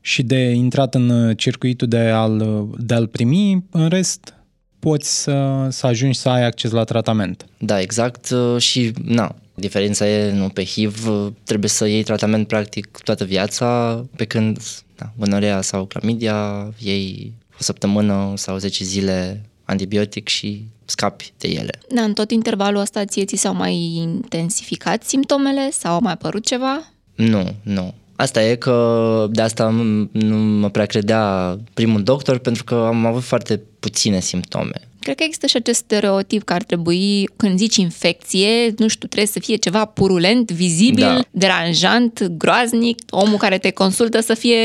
și 0.00 0.22
de 0.22 0.50
intrat 0.50 0.94
în 0.94 1.34
circuitul 1.36 1.88
de 1.88 1.98
a-l, 1.98 2.68
de 2.78 2.94
a-l 2.94 3.06
primi, 3.06 3.64
în 3.70 3.88
rest 3.88 4.34
poți 4.78 5.22
să, 5.22 5.66
să 5.70 5.86
ajungi 5.86 6.18
să 6.18 6.28
ai 6.28 6.44
acces 6.44 6.70
la 6.70 6.84
tratament. 6.84 7.46
Da, 7.58 7.80
exact 7.80 8.34
și 8.58 8.92
na, 9.04 9.34
diferența 9.54 10.08
e 10.08 10.32
nu 10.32 10.48
pe 10.48 10.64
HIV 10.64 11.08
trebuie 11.44 11.70
să 11.70 11.86
iei 11.86 12.02
tratament 12.02 12.46
practic 12.46 12.98
toată 13.04 13.24
viața, 13.24 14.00
pe 14.16 14.24
când 14.24 14.58
da, 14.96 15.10
gonorea 15.18 15.60
sau 15.60 15.84
clamidia 15.84 16.72
iei 16.78 17.32
o 17.52 17.62
săptămână 17.62 18.32
sau 18.36 18.56
10 18.56 18.84
zile 18.84 19.42
antibiotic 19.64 20.28
și 20.28 20.64
scapi 20.84 21.32
de 21.38 21.48
ele. 21.48 21.78
Da, 21.88 22.02
în 22.02 22.12
tot 22.12 22.30
intervalul 22.30 22.80
ăsta 22.80 23.04
ție 23.04 23.24
ți 23.24 23.36
s-au 23.36 23.54
mai 23.54 23.74
intensificat 23.76 25.02
simptomele 25.02 25.70
sau 25.70 25.92
au 25.92 26.00
mai 26.00 26.12
apărut 26.12 26.46
ceva? 26.46 26.92
Nu, 27.14 27.54
nu. 27.62 27.94
Asta 28.16 28.44
e 28.44 28.54
că 28.54 29.26
de 29.30 29.42
asta 29.42 29.68
nu 30.12 30.36
mă 30.36 30.70
prea 30.70 30.86
credea 30.86 31.56
primul 31.74 32.02
doctor 32.02 32.38
pentru 32.38 32.64
că 32.64 32.74
am 32.74 33.06
avut 33.06 33.22
foarte 33.22 33.60
puține 33.80 34.20
simptome. 34.20 34.80
Cred 35.04 35.16
că 35.16 35.22
există 35.22 35.46
și 35.46 35.56
acest 35.56 35.78
stereotip 35.78 36.42
că 36.42 36.52
ar 36.52 36.62
trebui, 36.62 37.28
când 37.36 37.58
zici 37.58 37.76
infecție, 37.76 38.74
nu 38.76 38.88
știu, 38.88 39.08
trebuie 39.08 39.26
să 39.26 39.40
fie 39.40 39.56
ceva 39.56 39.84
purulent, 39.84 40.50
vizibil, 40.50 41.04
da. 41.04 41.20
deranjant, 41.30 42.26
groaznic, 42.26 42.98
omul 43.10 43.36
care 43.36 43.58
te 43.58 43.70
consultă 43.70 44.20
să 44.20 44.34
fie 44.34 44.58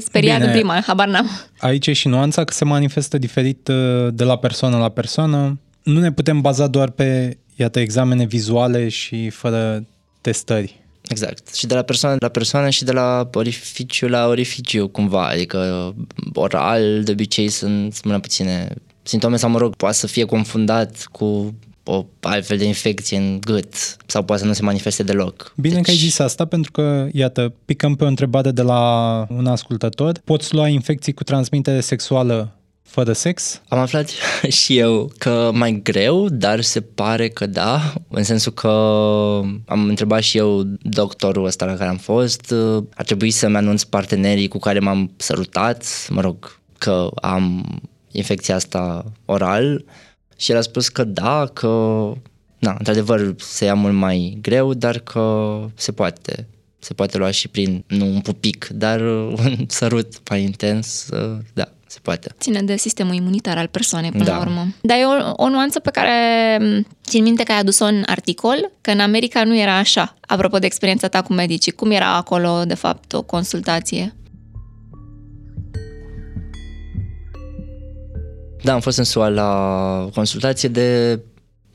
speriat 0.00 0.36
Bine, 0.36 0.50
în 0.50 0.56
prima, 0.56 0.82
habar 0.86 1.08
n-am. 1.08 1.30
Aici 1.58 1.86
e 1.86 1.92
și 1.92 2.08
nuanța 2.08 2.44
că 2.44 2.52
se 2.52 2.64
manifestă 2.64 3.18
diferit 3.18 3.68
uh, 3.68 4.08
de 4.12 4.24
la 4.24 4.38
persoană 4.38 4.76
la 4.76 4.88
persoană. 4.88 5.60
Nu 5.82 6.00
ne 6.00 6.12
putem 6.12 6.40
baza 6.40 6.66
doar 6.66 6.90
pe, 6.90 7.38
iată, 7.54 7.80
examene 7.80 8.24
vizuale 8.24 8.88
și 8.88 9.30
fără 9.30 9.86
testări. 10.20 10.85
Exact. 11.08 11.54
Și 11.54 11.66
de 11.66 11.74
la 11.74 11.82
persoană 11.82 12.16
la 12.20 12.28
persoană 12.28 12.70
și 12.70 12.84
de 12.84 12.92
la 12.92 13.28
orificiu 13.34 14.08
la 14.08 14.26
orificiu, 14.26 14.88
cumva. 14.88 15.28
Adică 15.28 15.94
oral, 16.34 17.02
de 17.02 17.12
obicei, 17.12 17.48
sunt 17.48 18.04
mai 18.04 18.20
puține 18.20 18.68
simptome 19.02 19.36
sau, 19.36 19.50
mă 19.50 19.58
rog, 19.58 19.76
poate 19.76 19.96
să 19.96 20.06
fie 20.06 20.24
confundat 20.24 21.08
cu 21.12 21.54
o 21.84 22.06
altfel 22.20 22.56
de 22.56 22.64
infecție 22.64 23.16
în 23.16 23.40
gât 23.40 23.74
sau 24.06 24.22
poate 24.22 24.42
să 24.42 24.48
nu 24.48 24.54
se 24.54 24.62
manifeste 24.62 25.02
deloc. 25.02 25.52
Bine 25.56 25.74
deci... 25.74 25.84
că 25.84 25.90
ai 25.90 25.96
zis 25.96 26.18
asta 26.18 26.44
pentru 26.44 26.70
că, 26.70 27.08
iată, 27.12 27.54
picăm 27.64 27.94
pe 27.94 28.04
o 28.04 28.06
întrebare 28.06 28.50
de 28.50 28.62
la 28.62 29.26
un 29.30 29.46
ascultător. 29.46 30.20
Poți 30.24 30.54
lua 30.54 30.68
infecții 30.68 31.12
cu 31.12 31.24
transmitere 31.24 31.80
sexuală 31.80 32.56
fără 32.96 33.12
sex? 33.12 33.60
Am 33.68 33.78
aflat 33.78 34.08
și 34.60 34.78
eu 34.78 35.12
că 35.18 35.50
mai 35.54 35.80
greu, 35.82 36.28
dar 36.28 36.60
se 36.60 36.80
pare 36.80 37.28
că 37.28 37.46
da, 37.46 37.92
în 38.08 38.22
sensul 38.22 38.52
că 38.52 38.68
am 39.66 39.84
întrebat 39.88 40.22
și 40.22 40.38
eu 40.38 40.62
doctorul 40.82 41.44
ăsta 41.44 41.64
la 41.64 41.74
care 41.74 41.90
am 41.90 41.96
fost, 41.96 42.54
ar 42.94 43.04
trebui 43.04 43.30
să-mi 43.30 43.56
anunț 43.56 43.82
partenerii 43.82 44.48
cu 44.48 44.58
care 44.58 44.78
m-am 44.78 45.12
sărutat, 45.16 46.06
mă 46.08 46.20
rog, 46.20 46.60
că 46.78 47.10
am 47.14 47.64
infecția 48.10 48.54
asta 48.54 49.12
oral 49.24 49.84
și 50.36 50.50
el 50.50 50.56
a 50.56 50.60
spus 50.60 50.88
că 50.88 51.04
da, 51.04 51.50
că 51.52 52.12
na, 52.58 52.74
într-adevăr 52.78 53.34
se 53.38 53.64
ia 53.64 53.74
mult 53.74 53.94
mai 53.94 54.38
greu, 54.40 54.74
dar 54.74 54.98
că 54.98 55.58
se 55.74 55.92
poate. 55.92 56.48
Se 56.78 56.94
poate 56.94 57.18
lua 57.18 57.30
și 57.30 57.48
prin, 57.48 57.84
nu 57.86 58.06
un 58.06 58.20
pupic, 58.20 58.68
dar 58.72 59.00
un 59.44 59.64
sărut 59.68 60.28
mai 60.28 60.42
intens, 60.42 61.08
da, 61.52 61.68
se 61.86 61.98
poate. 62.02 62.34
Ține 62.40 62.62
de 62.62 62.76
sistemul 62.76 63.14
imunitar 63.14 63.58
al 63.58 63.66
persoanei 63.66 64.10
până 64.10 64.24
da. 64.24 64.32
la 64.32 64.40
urmă. 64.40 64.66
Dar 64.80 64.98
e 64.98 65.04
o, 65.04 65.32
o 65.44 65.48
nuanță 65.48 65.80
pe 65.80 65.90
care 65.90 66.12
țin 67.04 67.22
minte 67.22 67.42
că 67.42 67.52
ai 67.52 67.58
adus-o 67.58 67.84
în 67.84 68.02
articol, 68.06 68.70
că 68.80 68.90
în 68.90 69.00
America 69.00 69.44
nu 69.44 69.56
era 69.56 69.76
așa. 69.76 70.16
Apropo 70.20 70.58
de 70.58 70.66
experiența 70.66 71.08
ta 71.08 71.22
cu 71.22 71.32
medicii, 71.32 71.72
cum 71.72 71.90
era 71.90 72.14
acolo, 72.14 72.64
de 72.64 72.74
fapt, 72.74 73.12
o 73.12 73.22
consultație? 73.22 74.14
Da, 78.62 78.72
am 78.72 78.80
fost 78.80 78.98
în 78.98 79.04
SUA 79.04 79.28
la 79.28 80.08
consultație 80.14 80.68
de 80.68 81.20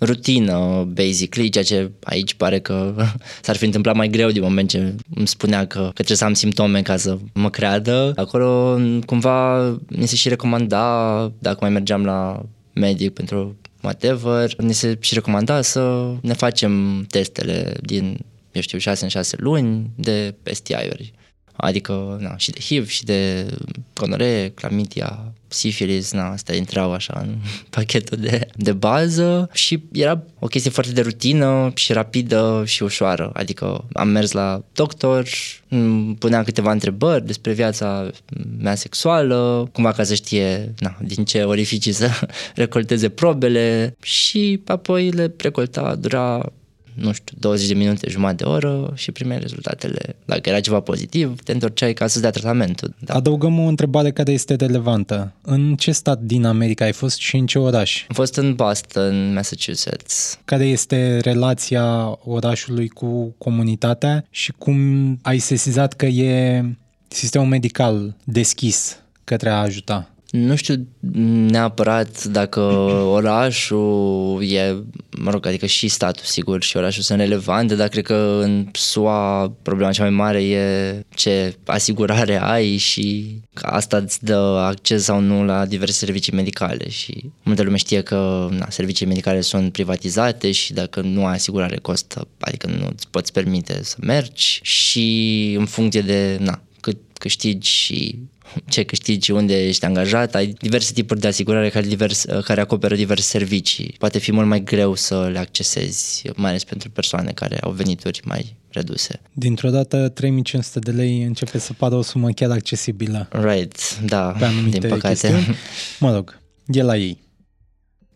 rutină, 0.01 0.87
basically, 0.93 1.49
ceea 1.49 1.63
ce 1.63 1.91
aici 2.03 2.33
pare 2.33 2.59
că 2.59 2.95
s-ar 3.41 3.55
fi 3.55 3.65
întâmplat 3.65 3.95
mai 3.95 4.07
greu 4.07 4.29
din 4.29 4.41
moment 4.41 4.69
ce 4.69 4.95
îmi 5.15 5.27
spunea 5.27 5.67
că, 5.67 5.79
că 5.79 5.91
trebuie 5.91 6.17
să 6.17 6.25
am 6.25 6.33
simptome 6.33 6.81
ca 6.81 6.97
să 6.97 7.17
mă 7.33 7.49
creadă. 7.49 8.13
Acolo 8.15 8.79
cumva 9.05 9.69
mi 9.69 10.07
se 10.07 10.15
și 10.15 10.29
recomanda, 10.29 11.31
dacă 11.39 11.57
mai 11.61 11.69
mergeam 11.69 12.05
la 12.05 12.45
medic 12.73 13.13
pentru 13.13 13.55
whatever, 13.81 14.55
ni 14.57 14.73
se 14.73 14.97
și 14.99 15.13
recomanda 15.13 15.61
să 15.61 16.13
ne 16.21 16.33
facem 16.33 17.03
testele 17.09 17.73
din, 17.81 18.17
eu 18.51 18.61
știu, 18.61 18.77
6 18.77 19.03
în 19.03 19.09
6 19.09 19.35
luni 19.39 19.89
de 19.95 20.35
STI-uri. 20.43 21.13
Adică, 21.53 22.17
na, 22.21 22.37
și 22.37 22.51
de 22.51 22.59
HIV, 22.59 22.87
și 22.87 23.03
de 23.03 23.45
gonoree, 23.93 24.49
clamidia, 24.49 25.33
sifilis, 25.53 26.11
na, 26.11 26.31
astea 26.31 26.55
intrau 26.55 26.93
așa 26.93 27.19
în 27.21 27.35
pachetul 27.75 28.17
de, 28.17 28.47
de 28.55 28.71
bază 28.71 29.49
și 29.53 29.83
era 29.91 30.23
o 30.39 30.47
chestie 30.47 30.71
foarte 30.71 30.91
de 30.91 31.01
rutină 31.01 31.71
și 31.75 31.93
rapidă 31.93 32.63
și 32.65 32.83
ușoară. 32.83 33.31
Adică 33.33 33.85
am 33.93 34.07
mers 34.07 34.31
la 34.31 34.63
doctor, 34.73 35.27
punea 36.19 36.43
câteva 36.43 36.71
întrebări 36.71 37.25
despre 37.25 37.53
viața 37.53 38.09
mea 38.59 38.75
sexuală, 38.75 39.69
cumva 39.71 39.91
ca 39.91 40.03
să 40.03 40.13
știe 40.13 40.73
na, 40.79 40.97
din 41.01 41.23
ce 41.25 41.43
orificii 41.43 41.91
să 41.91 42.09
recolteze 42.55 43.09
probele 43.09 43.95
și 44.01 44.61
apoi 44.65 45.09
le 45.09 45.33
recolta, 45.37 45.95
dura 45.95 46.51
nu 46.93 47.11
știu, 47.11 47.35
20 47.39 47.67
de 47.67 47.73
minute, 47.73 48.09
jumătate 48.09 48.43
de 48.43 48.49
oră 48.49 48.91
și 48.95 49.11
primeai 49.11 49.39
rezultatele. 49.39 50.15
Dacă 50.25 50.49
era 50.49 50.59
ceva 50.59 50.79
pozitiv, 50.79 51.41
te 51.41 51.51
întorceai 51.51 51.93
ca 51.93 52.07
să-ți 52.07 52.21
dea 52.21 52.29
tratamentul. 52.29 52.93
Da. 52.99 53.13
Adăugăm 53.13 53.59
o 53.59 53.67
întrebare 53.67 54.11
care 54.11 54.31
este 54.31 54.55
relevantă. 54.55 55.33
În 55.41 55.75
ce 55.75 55.91
stat 55.91 56.19
din 56.21 56.45
America 56.45 56.85
ai 56.85 56.93
fost 56.93 57.17
și 57.17 57.35
în 57.35 57.45
ce 57.45 57.59
oraș? 57.59 58.05
Am 58.07 58.15
fost 58.15 58.35
în 58.35 58.53
Boston, 58.53 59.33
Massachusetts. 59.33 60.39
Care 60.45 60.65
este 60.65 61.19
relația 61.19 62.17
orașului 62.23 62.87
cu 62.87 63.35
comunitatea 63.37 64.25
și 64.29 64.51
cum 64.57 65.17
ai 65.21 65.37
sesizat 65.37 65.93
că 65.93 66.05
e 66.05 66.63
sistemul 67.07 67.47
medical 67.47 68.15
deschis 68.23 68.99
către 69.23 69.49
a 69.49 69.55
ajuta? 69.61 70.09
Nu 70.31 70.55
știu 70.55 70.87
neapărat 71.49 72.23
dacă 72.23 72.59
orașul 73.05 74.43
e, 74.49 74.83
mă 75.17 75.31
rog, 75.31 75.45
adică 75.45 75.65
și 75.65 75.87
statul, 75.87 76.23
sigur, 76.25 76.63
și 76.63 76.77
orașul 76.77 77.01
sunt 77.01 77.19
relevante, 77.19 77.75
dar 77.75 77.87
cred 77.87 78.03
că 78.03 78.39
în 78.43 78.67
SUA 78.73 79.53
problema 79.61 79.91
cea 79.91 80.01
mai 80.01 80.11
mare 80.11 80.43
e 80.43 81.05
ce 81.15 81.55
asigurare 81.65 82.41
ai 82.41 82.77
și 82.77 83.35
asta 83.53 83.97
îți 83.97 84.23
dă 84.23 84.63
acces 84.67 85.03
sau 85.03 85.19
nu 85.19 85.45
la 85.45 85.65
diverse 85.65 86.05
servicii 86.05 86.33
medicale 86.33 86.89
și 86.89 87.31
multă 87.43 87.63
lume 87.63 87.77
știe 87.77 88.01
că 88.01 88.47
na, 88.51 88.69
serviciile 88.69 89.11
medicale 89.11 89.41
sunt 89.41 89.71
privatizate 89.71 90.51
și 90.51 90.73
dacă 90.73 91.01
nu 91.01 91.25
ai 91.25 91.33
asigurare 91.33 91.77
costă, 91.77 92.27
adică 92.39 92.67
nu 92.67 92.89
îți 92.91 93.07
poți 93.09 93.31
permite 93.31 93.79
să 93.83 93.95
mergi 93.99 94.59
și 94.61 95.55
în 95.57 95.65
funcție 95.65 96.01
de 96.01 96.37
na, 96.39 96.51
cât 96.53 96.70
câștigi 97.21 97.69
și 97.69 98.19
ce 98.67 98.83
câștigi, 98.83 99.31
unde 99.31 99.67
ești 99.67 99.85
angajat, 99.85 100.35
ai 100.35 100.47
diverse 100.47 100.93
tipuri 100.93 101.19
de 101.19 101.27
asigurare 101.27 101.69
care, 101.69 101.87
divers, 101.87 102.25
care 102.43 102.61
acoperă 102.61 102.95
diverse 102.95 103.29
servicii. 103.29 103.95
Poate 103.97 104.19
fi 104.19 104.31
mult 104.31 104.47
mai 104.47 104.63
greu 104.63 104.95
să 104.95 105.29
le 105.31 105.39
accesezi, 105.39 106.29
mai 106.35 106.49
ales 106.49 106.63
pentru 106.63 106.89
persoane 106.89 107.31
care 107.31 107.59
au 107.59 107.71
venituri 107.71 108.21
mai 108.23 108.55
reduse. 108.69 109.21
Dintr-o 109.33 109.69
dată 109.69 110.09
3500 110.09 110.79
de 110.79 110.91
lei 110.91 111.21
începe 111.23 111.57
să 111.57 111.73
pară 111.73 111.95
o 111.95 112.01
sumă 112.01 112.29
chiar 112.29 112.51
accesibilă. 112.51 113.27
Right, 113.31 113.99
da, 113.99 114.35
pe 114.39 114.47
din 114.69 114.81
păcate. 114.81 115.07
Chestiuni. 115.07 115.55
Mă 115.99 116.13
rog, 116.13 116.39
e 116.67 116.81
la 116.81 116.97
ei, 116.97 117.17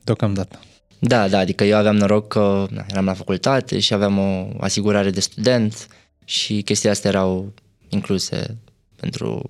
deocamdată. 0.03 0.59
Da, 0.99 1.27
da, 1.27 1.37
adică 1.37 1.63
eu 1.63 1.77
aveam 1.77 1.95
noroc 1.95 2.27
că 2.27 2.67
na, 2.69 2.85
eram 2.89 3.05
la 3.05 3.13
facultate 3.13 3.79
și 3.79 3.93
aveam 3.93 4.17
o 4.17 4.47
asigurare 4.59 5.09
de 5.09 5.19
student 5.19 5.87
și 6.25 6.61
chestia 6.61 6.91
astea 6.91 7.09
erau 7.09 7.53
incluse 7.89 8.57
pentru 9.05 9.49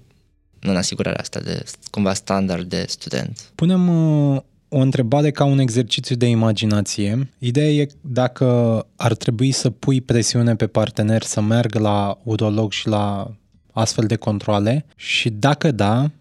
în 0.59 0.75
asigurarea 0.75 1.19
asta 1.21 1.39
de 1.39 1.63
cumva 1.89 2.13
standard 2.13 2.69
de 2.69 2.85
student. 2.87 3.51
Punem 3.55 3.87
uh, 3.87 4.41
o 4.69 4.77
întrebare 4.77 5.31
ca 5.31 5.43
un 5.43 5.59
exercițiu 5.59 6.15
de 6.15 6.25
imaginație. 6.25 7.29
Ideea 7.37 7.69
e 7.69 7.87
dacă 8.01 8.45
ar 8.95 9.15
trebui 9.15 9.51
să 9.51 9.69
pui 9.69 10.01
presiune 10.01 10.55
pe 10.55 10.67
partener 10.67 11.23
să 11.23 11.41
meargă 11.41 11.79
la 11.79 12.17
urolog 12.23 12.71
și 12.71 12.87
la 12.87 13.31
astfel 13.71 14.05
de 14.05 14.15
controle 14.15 14.85
și 14.95 15.29
dacă 15.29 15.71
da, 15.71 16.11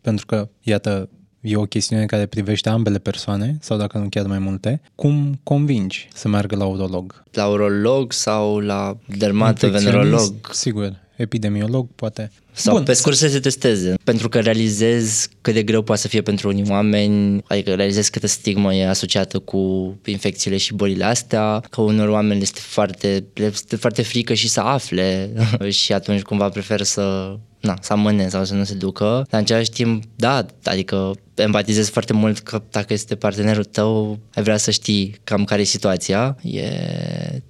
pentru 0.00 0.26
că, 0.26 0.48
iată, 0.60 1.08
e 1.40 1.56
o 1.56 1.62
chestiune 1.62 2.06
care 2.06 2.26
privește 2.26 2.68
ambele 2.68 2.98
persoane, 2.98 3.56
sau 3.60 3.76
dacă 3.78 3.98
nu 3.98 4.08
chiar 4.08 4.26
mai 4.26 4.38
multe, 4.38 4.80
cum 4.94 5.40
convingi 5.42 6.08
să 6.14 6.28
meargă 6.28 6.56
la 6.56 6.64
urolog? 6.64 7.22
La 7.32 7.46
urolog 7.46 8.12
sau 8.12 8.58
la 8.58 8.96
dermatovenerolog? 9.16 10.34
Sigur, 10.52 11.02
epidemiolog, 11.16 11.88
poate. 11.94 12.30
Sau 12.52 12.74
Bun, 12.74 12.84
pe 12.84 12.92
scurt 12.92 13.16
să 13.16 13.28
se 13.28 13.40
testeze, 13.40 13.94
pentru 14.04 14.28
că 14.28 14.40
realizez 14.40 15.28
cât 15.40 15.54
de 15.54 15.62
greu 15.62 15.82
poate 15.82 16.00
să 16.00 16.08
fie 16.08 16.22
pentru 16.22 16.48
unii 16.48 16.64
oameni, 16.68 17.42
adică 17.46 17.74
realizez 17.74 18.08
câtă 18.08 18.26
stigmă 18.26 18.74
e 18.74 18.88
asociată 18.88 19.38
cu 19.38 19.94
infecțiile 20.04 20.56
și 20.56 20.74
bolile 20.74 21.04
astea, 21.04 21.62
că 21.70 21.80
unor 21.80 22.08
oameni 22.08 22.42
este 22.42 22.60
foarte, 22.62 23.24
este 23.34 23.76
foarte 23.76 24.02
frică 24.02 24.34
și 24.34 24.48
să 24.48 24.60
afle 24.60 25.30
și 25.68 25.92
atunci 25.92 26.22
cumva 26.22 26.48
prefer 26.48 26.82
să 26.82 27.36
na, 27.60 27.78
să 27.80 27.92
amâne 27.92 28.28
sau 28.28 28.44
să 28.44 28.54
nu 28.54 28.64
se 28.64 28.74
ducă, 28.74 29.04
dar 29.04 29.26
în 29.30 29.38
același 29.38 29.70
timp, 29.70 30.02
da, 30.16 30.46
adică 30.64 31.12
empatizez 31.34 31.88
foarte 31.88 32.12
mult 32.12 32.38
că 32.38 32.62
dacă 32.70 32.92
este 32.92 33.14
partenerul 33.14 33.64
tău, 33.64 34.18
ai 34.34 34.42
vrea 34.42 34.56
să 34.56 34.70
știi 34.70 35.14
cam 35.24 35.44
care 35.44 35.60
e 35.60 35.64
situația, 35.64 36.36
e 36.42 36.68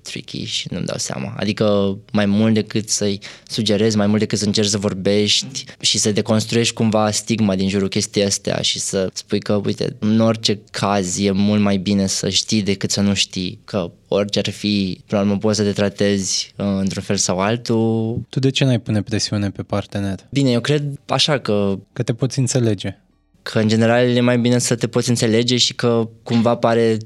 tricky 0.03 0.44
și 0.44 0.68
nu-mi 0.70 0.85
dau 0.85 0.99
seama. 0.99 1.35
Adică 1.37 1.99
mai 2.12 2.27
mult 2.27 2.55
decât 2.55 2.88
să-i 2.88 3.18
sugerezi, 3.47 3.97
mai 3.97 4.07
mult 4.07 4.18
decât 4.18 4.38
să 4.38 4.44
încerci 4.44 4.68
să 4.68 4.79
vorbești 4.79 5.64
și 5.81 5.99
să 5.99 6.12
deconstruiești 6.12 6.75
cumva 6.75 7.11
stigma 7.11 7.55
din 7.55 7.68
jurul 7.68 7.88
chestii 7.88 8.25
astea 8.25 8.61
și 8.61 8.79
să 8.79 9.09
spui 9.12 9.40
că, 9.40 9.61
uite, 9.64 9.97
în 9.99 10.20
orice 10.20 10.61
caz 10.70 11.18
e 11.18 11.31
mult 11.31 11.61
mai 11.61 11.77
bine 11.77 12.07
să 12.07 12.29
știi 12.29 12.62
decât 12.62 12.90
să 12.90 13.01
nu 13.01 13.14
știi, 13.14 13.59
că 13.64 13.90
orice 14.09 14.38
ar 14.38 14.51
fi, 14.51 15.01
până 15.07 15.20
la 15.20 15.27
urmă 15.27 15.38
poți 15.38 15.57
să 15.57 15.62
te 15.62 15.73
tratezi 15.73 16.53
uh, 16.57 16.66
într-un 16.79 17.03
fel 17.03 17.16
sau 17.16 17.38
altul. 17.40 18.20
Tu 18.29 18.38
de 18.38 18.51
ce 18.51 18.64
n-ai 18.64 18.81
pune 18.81 19.03
presiune 19.03 19.51
pe 19.51 19.62
partener? 19.62 20.18
Bine, 20.31 20.51
eu 20.51 20.61
cred 20.61 21.01
așa 21.07 21.38
că... 21.38 21.79
Că 21.92 22.03
te 22.03 22.14
poți 22.14 22.38
înțelege. 22.38 22.99
Că 23.44 23.59
în 23.59 23.68
general 23.68 24.09
e 24.09 24.20
mai 24.20 24.38
bine 24.38 24.59
să 24.59 24.74
te 24.74 24.87
poți 24.87 25.09
înțelege 25.09 25.57
și 25.57 25.74
că 25.74 26.09
cumva 26.22 26.57
pare 26.57 26.96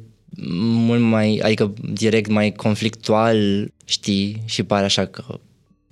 mult 0.60 1.00
mai, 1.00 1.40
adică 1.42 1.72
direct 1.92 2.30
mai 2.30 2.52
conflictual, 2.52 3.68
știi, 3.84 4.42
și 4.44 4.62
pare 4.62 4.84
așa 4.84 5.06
că 5.06 5.24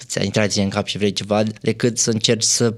ți-a 0.05 0.23
intrat 0.23 0.53
în 0.53 0.69
cap 0.69 0.87
și 0.87 0.99
vrei 0.99 1.13
ceva, 1.13 1.43
decât 1.43 1.99
să 1.99 2.11
încerci 2.11 2.43
să 2.43 2.75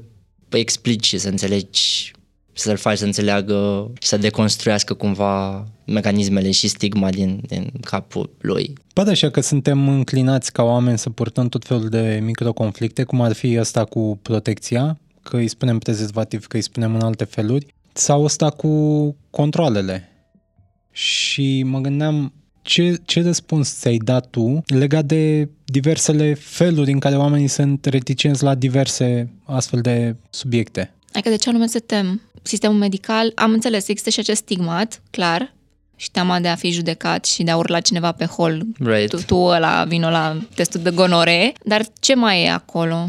explici 0.48 1.06
și 1.06 1.18
să 1.18 1.28
înțelegi 1.28 2.12
să-l 2.52 2.76
faci 2.76 2.98
să 2.98 3.04
înțeleagă 3.04 3.90
și 4.00 4.08
să 4.08 4.16
deconstruiască 4.16 4.94
cumva 4.94 5.66
mecanismele 5.84 6.50
și 6.50 6.68
stigma 6.68 7.10
din, 7.10 7.40
din 7.46 7.70
capul 7.80 8.30
lui. 8.40 8.72
Poate 8.92 9.10
așa 9.10 9.30
că 9.30 9.40
suntem 9.40 9.88
înclinați 9.88 10.52
ca 10.52 10.62
oameni 10.62 10.98
să 10.98 11.10
purtăm 11.10 11.48
tot 11.48 11.64
felul 11.64 11.88
de 11.88 12.20
microconflicte, 12.22 13.02
cum 13.04 13.20
ar 13.20 13.32
fi 13.32 13.58
ăsta 13.58 13.84
cu 13.84 14.18
protecția, 14.22 14.98
că 15.28 15.36
îi 15.36 15.48
spunem 15.48 15.78
prezervativ, 15.78 16.46
că 16.46 16.56
îi 16.56 16.62
spunem 16.62 16.94
în 16.94 17.00
alte 17.00 17.24
feluri, 17.24 17.74
sau 17.92 18.22
ăsta 18.22 18.50
cu 18.50 19.16
controlele. 19.30 20.08
Și 20.90 21.62
mă 21.62 21.78
gândeam, 21.78 22.32
ce, 22.62 23.00
ce 23.04 23.22
răspuns 23.22 23.78
ți-ai 23.78 23.96
dat 23.96 24.26
tu 24.26 24.62
legat 24.66 25.04
de 25.04 25.48
diversele 25.64 26.34
feluri 26.34 26.92
în 26.92 26.98
care 26.98 27.16
oamenii 27.16 27.48
sunt 27.48 27.84
reticenți 27.84 28.42
la 28.42 28.54
diverse 28.54 29.32
astfel 29.44 29.80
de 29.80 30.16
subiecte? 30.30 30.94
Adică 31.12 31.28
de 31.28 31.36
ce 31.36 31.48
anume 31.48 31.66
se 31.66 31.78
tem? 31.78 32.22
Sistemul 32.42 32.76
medical, 32.76 33.32
am 33.34 33.52
înțeles, 33.52 33.88
există 33.88 34.10
și 34.10 34.20
acest 34.20 34.40
stigmat, 34.40 35.02
clar, 35.10 35.54
și 35.96 36.10
teama 36.10 36.40
de 36.40 36.48
a 36.48 36.54
fi 36.54 36.70
judecat 36.70 37.24
și 37.24 37.42
de 37.42 37.50
a 37.50 37.56
urla 37.56 37.80
cineva 37.80 38.12
pe 38.12 38.24
hol. 38.24 38.66
Right. 38.78 39.10
Tu, 39.10 39.22
tu 39.22 39.36
ăla, 39.36 39.84
vino 39.84 40.10
la 40.10 40.36
testul 40.54 40.80
de 40.82 40.90
gonore. 40.90 41.52
Dar 41.64 41.86
ce 42.00 42.14
mai 42.14 42.42
e 42.42 42.50
acolo? 42.50 43.08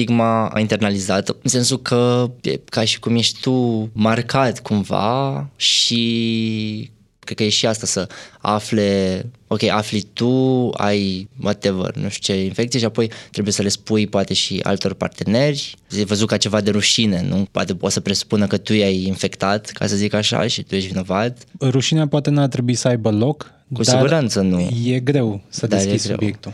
Stigma 0.00 0.52
internalizată, 0.58 1.36
în 1.42 1.50
sensul 1.50 1.82
că 1.82 2.30
e 2.42 2.60
ca 2.64 2.84
și 2.84 2.98
cum 2.98 3.16
ești 3.16 3.40
tu 3.40 3.88
marcat 3.92 4.60
cumva 4.60 5.48
și 5.56 6.90
cred 7.18 7.36
că 7.36 7.42
e 7.42 7.48
și 7.48 7.66
asta 7.66 7.86
să 7.86 8.08
afle, 8.38 9.22
ok, 9.46 9.62
afli 9.62 10.02
tu, 10.12 10.68
ai 10.76 11.28
whatever, 11.42 11.94
nu 11.94 12.08
știu 12.08 12.34
ce 12.34 12.44
infecție 12.44 12.78
și 12.78 12.84
apoi 12.84 13.10
trebuie 13.30 13.52
să 13.52 13.62
le 13.62 13.68
spui 13.68 14.06
poate 14.06 14.34
și 14.34 14.60
altor 14.62 14.94
parteneri, 14.94 15.74
e 15.98 16.04
văzut 16.04 16.28
ca 16.28 16.36
ceva 16.36 16.60
de 16.60 16.70
rușine, 16.70 17.26
nu? 17.28 17.46
Poate 17.50 17.74
poți 17.74 17.94
să 17.94 18.00
presupună 18.00 18.46
că 18.46 18.56
tu 18.56 18.72
i-ai 18.72 19.04
infectat, 19.06 19.66
ca 19.66 19.86
să 19.86 19.96
zic 19.96 20.14
așa, 20.14 20.46
și 20.46 20.62
tu 20.62 20.74
ești 20.74 20.88
vinovat. 20.88 21.38
Rușinea 21.60 22.06
poate 22.06 22.30
n-ar 22.30 22.48
trebui 22.48 22.74
să 22.74 22.88
aibă 22.88 23.10
loc, 23.10 23.52
Cu 23.72 23.82
siguranță 23.82 24.40
nu. 24.40 24.68
E 24.84 25.00
greu 25.00 25.40
să 25.48 25.66
deschizi 25.66 26.06
subiectul. 26.06 26.52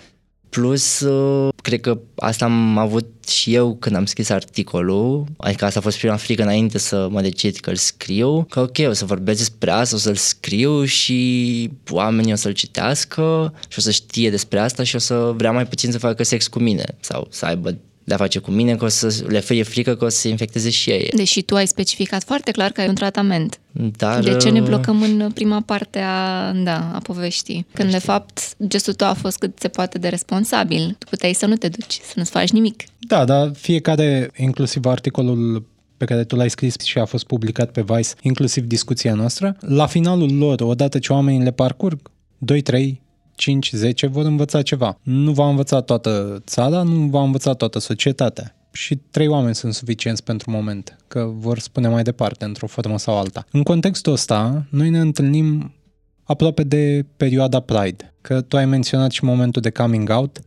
Plus, 0.57 1.01
uh, 1.01 1.53
cred 1.63 1.81
că 1.81 1.99
asta 2.15 2.45
am 2.45 2.79
avut 2.79 3.29
și 3.29 3.55
eu 3.55 3.77
când 3.81 3.97
am 3.97 4.05
scris 4.05 4.29
articolul, 4.29 5.25
adică 5.37 5.65
asta 5.65 5.79
a 5.79 5.83
fost 5.83 5.99
prima 5.99 6.17
frică 6.17 6.43
înainte 6.43 6.79
să 6.79 7.09
mă 7.11 7.21
decid 7.21 7.57
că 7.57 7.71
îl 7.71 7.77
scriu, 7.77 8.47
că 8.51 8.61
ok, 8.61 8.77
o 8.89 8.93
să 8.93 9.05
vorbesc 9.05 9.39
despre 9.39 9.71
asta, 9.71 9.97
o 9.97 9.99
să-l 9.99 10.15
scriu 10.15 10.85
și 10.85 11.71
oamenii 11.91 12.33
o 12.33 12.37
să-l 12.37 12.53
citească 12.53 13.55
și 13.69 13.79
o 13.79 13.81
să 13.81 13.91
știe 13.91 14.31
despre 14.31 14.59
asta 14.59 14.83
și 14.83 14.95
o 14.95 14.99
să 14.99 15.33
vrea 15.37 15.53
mai 15.53 15.67
puțin 15.67 15.93
să 15.93 15.99
facă 15.99 16.23
sex 16.23 16.47
cu 16.47 16.59
mine 16.59 16.85
sau 17.01 17.27
să 17.31 17.47
aibă 17.47 17.77
de 18.07 18.15
a 18.15 18.17
face 18.17 18.39
cu 18.39 18.51
mine, 18.51 18.77
că 18.77 18.85
o 18.85 18.89
să 18.89 19.25
le 19.27 19.41
fie 19.41 19.63
frică 19.63 19.95
că 19.95 20.05
o 20.05 20.09
să 20.09 20.19
se 20.19 20.29
infecteze 20.29 20.71
și 20.71 20.91
ei. 20.91 21.11
Deși 21.17 21.43
tu 21.43 21.55
ai 21.55 21.67
specificat 21.67 22.25
foarte 22.25 22.51
clar 22.51 22.71
că 22.71 22.81
ai 22.81 22.89
un 22.89 22.95
tratament. 22.95 23.61
Dar... 23.97 24.23
De 24.23 24.37
ce 24.37 24.51
ne 24.51 24.61
uh, 24.61 24.67
blocăm 24.67 25.03
în 25.03 25.31
prima 25.35 25.61
parte 25.61 25.99
a, 25.99 26.53
da, 26.53 26.91
a 26.95 26.99
poveștii? 26.99 27.67
Când, 27.73 27.91
de 27.91 27.99
fapt, 27.99 28.57
gestul 28.67 28.95
tău 28.95 29.09
a 29.09 29.13
fost 29.13 29.39
cât 29.39 29.59
se 29.59 29.69
poate 29.69 29.99
de 29.99 30.09
responsabil. 30.09 30.97
Tu 30.99 31.07
puteai 31.11 31.33
să 31.33 31.47
nu 31.47 31.55
te 31.55 31.69
duci, 31.69 32.01
să 32.03 32.13
nu-ți 32.17 32.31
faci 32.31 32.51
nimic. 32.51 32.85
Da, 32.99 33.25
dar 33.25 33.51
fiecare, 33.55 34.31
inclusiv 34.37 34.85
articolul 34.85 35.67
pe 35.97 36.05
care 36.05 36.25
tu 36.25 36.37
l-ai 36.37 36.51
scris 36.51 36.75
și 36.85 36.99
a 36.99 37.05
fost 37.05 37.25
publicat 37.25 37.71
pe 37.71 37.85
Vice, 37.87 38.11
inclusiv 38.21 38.65
discuția 38.65 39.15
noastră, 39.15 39.57
la 39.61 39.87
finalul 39.87 40.37
lor, 40.37 40.61
odată 40.61 40.99
ce 40.99 41.13
oamenii 41.13 41.43
le 41.43 41.51
parcurg, 41.51 42.11
2, 42.39 42.61
3, 42.61 43.01
5, 43.37 43.71
10 43.71 44.07
vor 44.07 44.25
învăța 44.25 44.63
ceva. 44.63 44.99
Nu 45.03 45.33
va 45.33 45.49
învăța 45.49 45.81
toată 45.81 46.43
țara, 46.47 46.83
nu 46.83 47.07
va 47.07 47.23
învăța 47.23 47.53
toată 47.53 47.79
societatea. 47.79 48.57
Și 48.73 48.97
trei 48.97 49.27
oameni 49.27 49.55
sunt 49.55 49.75
suficienți 49.75 50.25
pentru 50.25 50.51
moment, 50.51 50.97
că 51.09 51.31
vor 51.35 51.59
spune 51.59 51.89
mai 51.89 52.03
departe, 52.03 52.45
într-o 52.45 52.67
formă 52.67 52.99
sau 52.99 53.19
alta. 53.19 53.47
În 53.51 53.63
contextul 53.63 54.13
ăsta, 54.13 54.67
noi 54.71 54.91
ne 54.91 54.99
întâlnim 54.99 55.75
aproape 56.23 56.63
de 56.63 57.07
perioada 57.17 57.61
Pride, 57.61 58.15
că 58.21 58.41
tu 58.41 58.57
ai 58.57 58.67
menționat 58.67 59.11
și 59.11 59.25
momentul 59.25 59.63
de 59.63 59.71
coming 59.71 60.11
out 60.11 60.41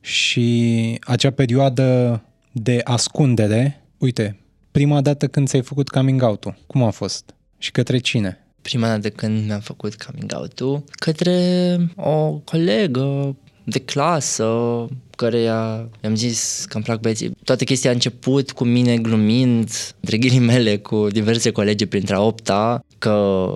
și 0.00 0.98
acea 1.00 1.30
perioadă 1.30 2.22
de 2.52 2.80
ascundere. 2.84 3.84
Uite, 3.98 4.40
prima 4.70 5.00
dată 5.00 5.26
când 5.26 5.48
ți-ai 5.48 5.62
făcut 5.62 5.88
coming 5.88 6.22
out-ul, 6.22 6.56
cum 6.66 6.82
a 6.82 6.90
fost? 6.90 7.34
Și 7.58 7.70
către 7.70 7.98
cine? 7.98 8.41
Prima 8.62 8.86
dată 8.86 9.10
când 9.10 9.46
mi-am 9.46 9.60
făcut 9.60 10.02
coming 10.02 10.32
out-ul 10.34 10.84
către 10.90 11.76
o 11.96 12.30
colegă 12.44 13.36
de 13.64 13.78
clasă 13.78 14.86
care 15.16 15.38
i-am 15.38 16.14
zis 16.14 16.64
că 16.68 16.76
îmi 16.76 16.84
plac 16.84 17.00
băieții. 17.00 17.30
Toată 17.44 17.64
chestia 17.64 17.90
a 17.90 17.92
început 17.92 18.52
cu 18.52 18.64
mine 18.64 18.96
glumind, 18.96 19.70
între 20.00 20.18
ghilimele, 20.18 20.78
cu 20.78 21.06
diverse 21.10 21.50
colegi 21.50 21.86
printre 21.86 22.14
a 22.14 22.20
opta, 22.20 22.84
că 22.98 23.46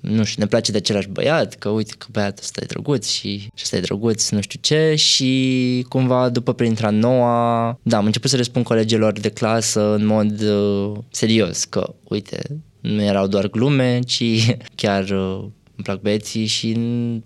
nu 0.00 0.24
știu, 0.24 0.42
ne 0.42 0.48
place 0.48 0.70
de 0.70 0.76
același 0.76 1.08
băiat, 1.08 1.54
că 1.54 1.68
uite 1.68 1.92
că 1.98 2.06
băiatul 2.10 2.42
ăsta 2.42 2.60
e 2.62 2.66
drăguț 2.66 3.08
și, 3.08 3.38
și 3.38 3.62
ăsta 3.62 3.76
e 3.76 3.80
drăguț, 3.80 4.28
nu 4.28 4.40
știu 4.40 4.58
ce 4.62 4.94
și 4.94 5.86
cumva 5.88 6.28
după 6.28 6.52
printre 6.52 6.86
a 6.86 6.90
noua, 6.90 7.78
da, 7.82 7.96
am 7.96 8.04
început 8.04 8.30
să 8.30 8.36
răspund 8.36 8.64
colegilor 8.64 9.12
de 9.12 9.28
clasă 9.28 9.94
în 9.94 10.06
mod 10.06 10.40
uh, 10.40 10.98
serios, 11.10 11.64
că 11.64 11.94
uite, 12.08 12.62
nu 12.82 13.02
erau 13.02 13.26
doar 13.26 13.48
glume, 13.48 14.00
ci 14.00 14.24
chiar 14.74 15.02
uh, 15.02 15.38
îmi 15.74 15.84
plac 15.84 16.00
băieții 16.00 16.46
și 16.46 16.78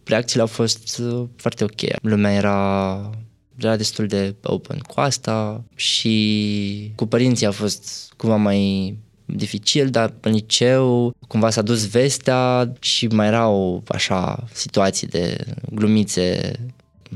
reacțiile 0.05 0.43
au 0.43 0.49
fost 0.49 0.99
uh, 0.99 1.25
foarte 1.37 1.65
ok. 1.65 2.01
Lumea 2.03 2.33
era 2.33 3.11
era 3.59 3.77
destul 3.77 4.07
de 4.07 4.35
open 4.43 4.79
cu 4.79 5.01
asta 5.01 5.65
și 5.75 6.93
cu 6.95 7.07
părinții 7.07 7.47
a 7.47 7.51
fost 7.51 8.13
cumva 8.17 8.37
mai 8.37 8.95
dificil, 9.25 9.91
dar 9.91 10.15
în 10.21 10.33
liceu 10.33 11.15
cumva 11.29 11.51
s-a 11.51 11.63
dus 11.63 11.91
vestea 11.91 12.73
și 12.81 13.07
mai 13.07 13.27
erau 13.27 13.83
așa 13.89 14.45
situații 14.53 15.07
de 15.07 15.45
glumițe 15.73 16.53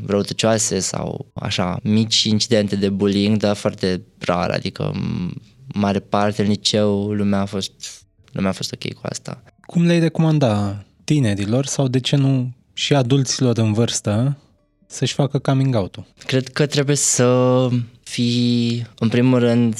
răutăcioase 0.06 0.78
sau 0.78 1.26
așa 1.32 1.78
mici 1.82 2.22
incidente 2.22 2.76
de 2.76 2.88
bullying, 2.88 3.36
dar 3.36 3.56
foarte 3.56 4.02
rar, 4.18 4.50
adică 4.50 4.92
mare 5.74 5.98
parte 5.98 6.42
în 6.42 6.48
liceu 6.48 7.12
lumea 7.12 7.40
a 7.40 7.44
fost 7.44 7.99
lumea 8.32 8.50
a 8.50 8.52
fost 8.52 8.72
ok 8.72 8.92
cu 8.92 9.00
asta. 9.02 9.42
Cum 9.66 9.86
le-ai 9.86 9.98
recomanda 9.98 10.84
tinerilor 11.04 11.66
sau 11.66 11.88
de 11.88 12.00
ce 12.00 12.16
nu 12.16 12.52
și 12.72 12.94
adulților 12.94 13.58
în 13.58 13.72
vârstă 13.72 14.38
să-și 14.86 15.14
facă 15.14 15.38
coming 15.38 15.74
out-ul? 15.74 16.06
Cred 16.26 16.48
că 16.48 16.66
trebuie 16.66 16.96
să 16.96 17.68
fi, 18.02 18.82
în 18.98 19.08
primul 19.08 19.38
rând, 19.38 19.76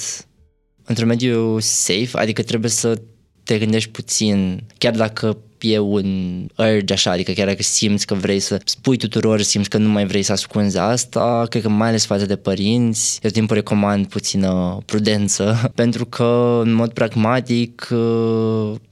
într-un 0.84 1.08
mediu 1.08 1.58
safe, 1.58 2.10
adică 2.12 2.42
trebuie 2.42 2.70
să 2.70 3.00
te 3.42 3.58
gândești 3.58 3.90
puțin, 3.90 4.62
chiar 4.78 4.94
dacă 4.94 5.38
e 5.62 5.78
un 5.78 6.46
urge 6.56 6.92
așa, 6.92 7.10
adică 7.10 7.32
chiar 7.32 7.46
dacă 7.46 7.62
simți 7.62 8.06
că 8.06 8.14
vrei 8.14 8.40
să 8.40 8.60
spui 8.64 8.96
tuturor, 8.96 9.40
simți 9.40 9.68
că 9.68 9.78
nu 9.78 9.88
mai 9.88 10.06
vrei 10.06 10.22
să 10.22 10.32
ascunzi 10.32 10.78
asta, 10.78 11.46
cred 11.48 11.62
că 11.62 11.68
mai 11.68 11.88
ales 11.88 12.04
față 12.04 12.26
de 12.26 12.36
părinți, 12.36 13.18
eu 13.22 13.30
timpul 13.30 13.56
recomand 13.56 14.06
puțină 14.06 14.78
prudență, 14.84 15.60
pentru 15.74 16.06
că 16.06 16.60
în 16.64 16.72
mod 16.72 16.92
pragmatic 16.92 17.88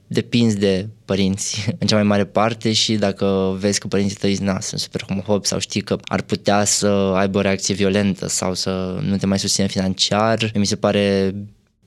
depinzi 0.07 0.57
de 0.57 0.87
părinți 1.05 1.65
în 1.79 1.87
cea 1.87 1.95
mai 1.95 2.03
mare 2.03 2.25
parte 2.25 2.71
și 2.71 2.95
dacă 2.95 3.57
vezi 3.59 3.79
că 3.79 3.87
părinții 3.87 4.17
tăi 4.17 4.37
na, 4.41 4.59
sunt 4.59 4.79
super 4.79 5.03
homofobi 5.07 5.47
sau 5.47 5.59
știi 5.59 5.81
că 5.81 5.97
ar 6.01 6.21
putea 6.21 6.63
să 6.63 6.87
aibă 7.15 7.37
o 7.37 7.41
reacție 7.41 7.73
violentă 7.73 8.27
sau 8.27 8.53
să 8.53 8.99
nu 9.01 9.17
te 9.17 9.25
mai 9.25 9.39
susține 9.39 9.67
financiar, 9.67 10.51
mi 10.55 10.65
se 10.65 10.75
pare 10.75 11.35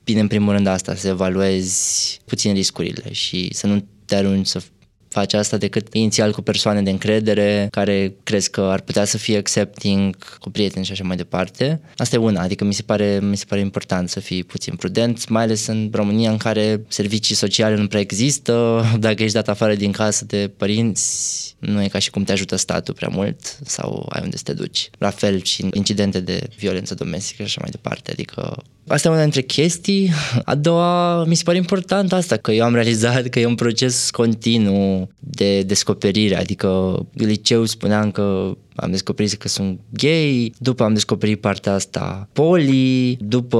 bine 0.03 0.19
în 0.19 0.27
primul 0.27 0.53
rând 0.53 0.67
asta, 0.67 0.95
să 0.95 1.07
evaluezi 1.07 2.19
puțin 2.25 2.53
riscurile 2.53 3.11
și 3.11 3.53
să 3.53 3.67
nu 3.67 3.85
te 4.21 4.82
arunci 5.13 5.31
să 5.31 5.37
faci 5.37 5.41
asta 5.41 5.57
decât 5.57 5.93
inițial 5.93 6.31
cu 6.31 6.41
persoane 6.41 6.81
de 6.81 6.89
încredere 6.89 7.67
care 7.71 8.13
crezi 8.23 8.49
că 8.49 8.61
ar 8.61 8.81
putea 8.81 9.05
să 9.05 9.17
fie 9.17 9.37
accepting 9.37 10.15
cu 10.39 10.49
prieteni 10.49 10.85
și 10.85 10.91
așa 10.91 11.03
mai 11.03 11.15
departe. 11.15 11.81
Asta 11.97 12.15
e 12.15 12.19
una, 12.19 12.41
adică 12.41 12.63
mi 12.63 12.73
se 12.73 12.81
pare, 12.81 13.19
mi 13.21 13.37
se 13.37 13.45
pare 13.47 13.61
important 13.61 14.09
să 14.09 14.19
fii 14.19 14.43
puțin 14.43 14.75
prudent, 14.75 15.29
mai 15.29 15.43
ales 15.43 15.67
în 15.67 15.89
România 15.93 16.31
în 16.31 16.37
care 16.37 16.81
servicii 16.87 17.35
sociale 17.35 17.75
nu 17.75 17.87
prea 17.87 18.01
există, 18.01 18.83
dacă 18.99 19.23
ești 19.23 19.35
dat 19.35 19.47
afară 19.47 19.75
din 19.75 19.91
casă 19.91 20.25
de 20.25 20.51
părinți, 20.57 21.55
nu 21.59 21.83
e 21.83 21.87
ca 21.87 21.99
și 21.99 22.09
cum 22.09 22.23
te 22.23 22.31
ajută 22.31 22.55
statul 22.55 22.93
prea 22.93 23.09
mult 23.11 23.57
sau 23.65 24.05
ai 24.09 24.21
unde 24.23 24.37
să 24.37 24.43
te 24.43 24.53
duci. 24.53 24.89
La 24.97 25.09
fel 25.09 25.41
și 25.41 25.67
incidente 25.73 26.19
de 26.19 26.47
violență 26.57 26.93
domestică 26.93 27.43
și 27.43 27.47
așa 27.47 27.59
mai 27.61 27.69
departe, 27.71 28.11
adică 28.11 28.63
Asta 28.87 29.07
e 29.07 29.11
una 29.11 29.21
dintre 29.21 29.41
chestii. 29.41 30.11
A 30.43 30.55
doua, 30.55 31.23
mi 31.23 31.35
se 31.35 31.43
pare 31.43 31.57
important 31.57 32.13
asta, 32.13 32.37
că 32.37 32.51
eu 32.51 32.65
am 32.65 32.73
realizat 32.73 33.27
că 33.27 33.39
e 33.39 33.45
un 33.45 33.55
proces 33.55 34.09
continuu 34.09 35.02
de 35.19 35.61
descoperire, 35.61 36.35
adică 36.35 36.67
în 37.13 37.25
liceu 37.25 37.65
spuneam 37.65 38.11
că 38.11 38.57
am 38.75 38.91
descoperit 38.91 39.33
că 39.33 39.47
sunt 39.47 39.79
gay, 39.89 40.53
după 40.57 40.83
am 40.83 40.93
descoperit 40.93 41.41
partea 41.41 41.73
asta 41.73 42.29
poli, 42.33 43.17
după 43.19 43.57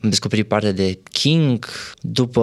am 0.00 0.08
descoperit 0.08 0.48
partea 0.48 0.72
de 0.72 0.98
king, 1.10 1.66
după 2.00 2.42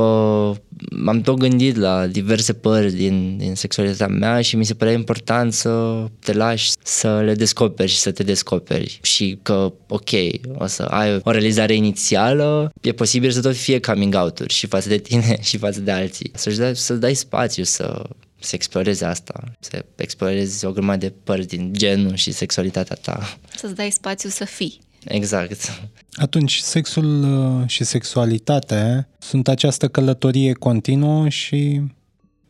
m-am 0.90 1.22
tot 1.22 1.38
gândit 1.38 1.76
la 1.76 2.08
diverse 2.08 2.54
părți 2.54 2.96
din, 2.96 3.38
din 3.38 3.56
sexualitatea 3.56 4.08
mea 4.08 4.42
și 4.42 4.56
mi 4.56 4.66
se 4.66 4.74
părea 4.74 4.94
important 4.94 5.54
să 5.54 6.06
te 6.20 6.34
lași 6.34 6.72
să 6.84 7.22
le 7.26 7.34
descoperi 7.34 7.92
și 7.92 7.98
să 7.98 8.12
te 8.12 8.24
descoperi 8.24 9.00
și 9.02 9.40
că, 9.42 9.74
ok, 9.88 10.10
o 10.58 10.66
să 10.66 10.84
ai 10.84 11.22
o 11.24 11.32
realizare 11.32 11.74
inițială, 11.74 12.72
e 12.82 12.92
posibil 12.92 13.32
să 13.32 13.42
tot 13.42 13.56
fie 13.56 13.80
coming 13.80 14.16
out-uri 14.16 14.54
și 14.54 14.68
față 14.68 14.90
de 14.90 14.98
tine 14.98 15.38
și 15.50 15.58
față 15.58 15.80
de 15.80 15.92
alții. 15.92 16.32
Să-și 16.34 16.58
dai, 16.58 16.76
să 16.76 16.94
dai 16.94 17.14
spațiu 17.14 17.64
să 17.64 18.04
să 18.42 18.52
explorezi 18.54 19.04
asta, 19.04 19.44
să 19.60 19.86
explorezi 19.96 20.66
o 20.66 20.72
grămadă 20.72 21.06
de 21.06 21.14
părți 21.24 21.48
din 21.48 21.74
genul 21.74 22.16
și 22.16 22.32
sexualitatea 22.32 22.96
ta. 23.02 23.38
Să-ți 23.56 23.76
dai 23.76 23.90
spațiu 23.92 24.30
să 24.30 24.46
fii. 24.46 24.80
Exact. 25.04 25.80
Atunci, 26.14 26.58
sexul 26.58 27.24
uh, 27.24 27.68
și 27.70 27.84
sexualitatea 27.84 29.08
sunt 29.20 29.48
această 29.48 29.88
călătorie 29.88 30.54
continuă 30.54 31.30
și 31.30 31.82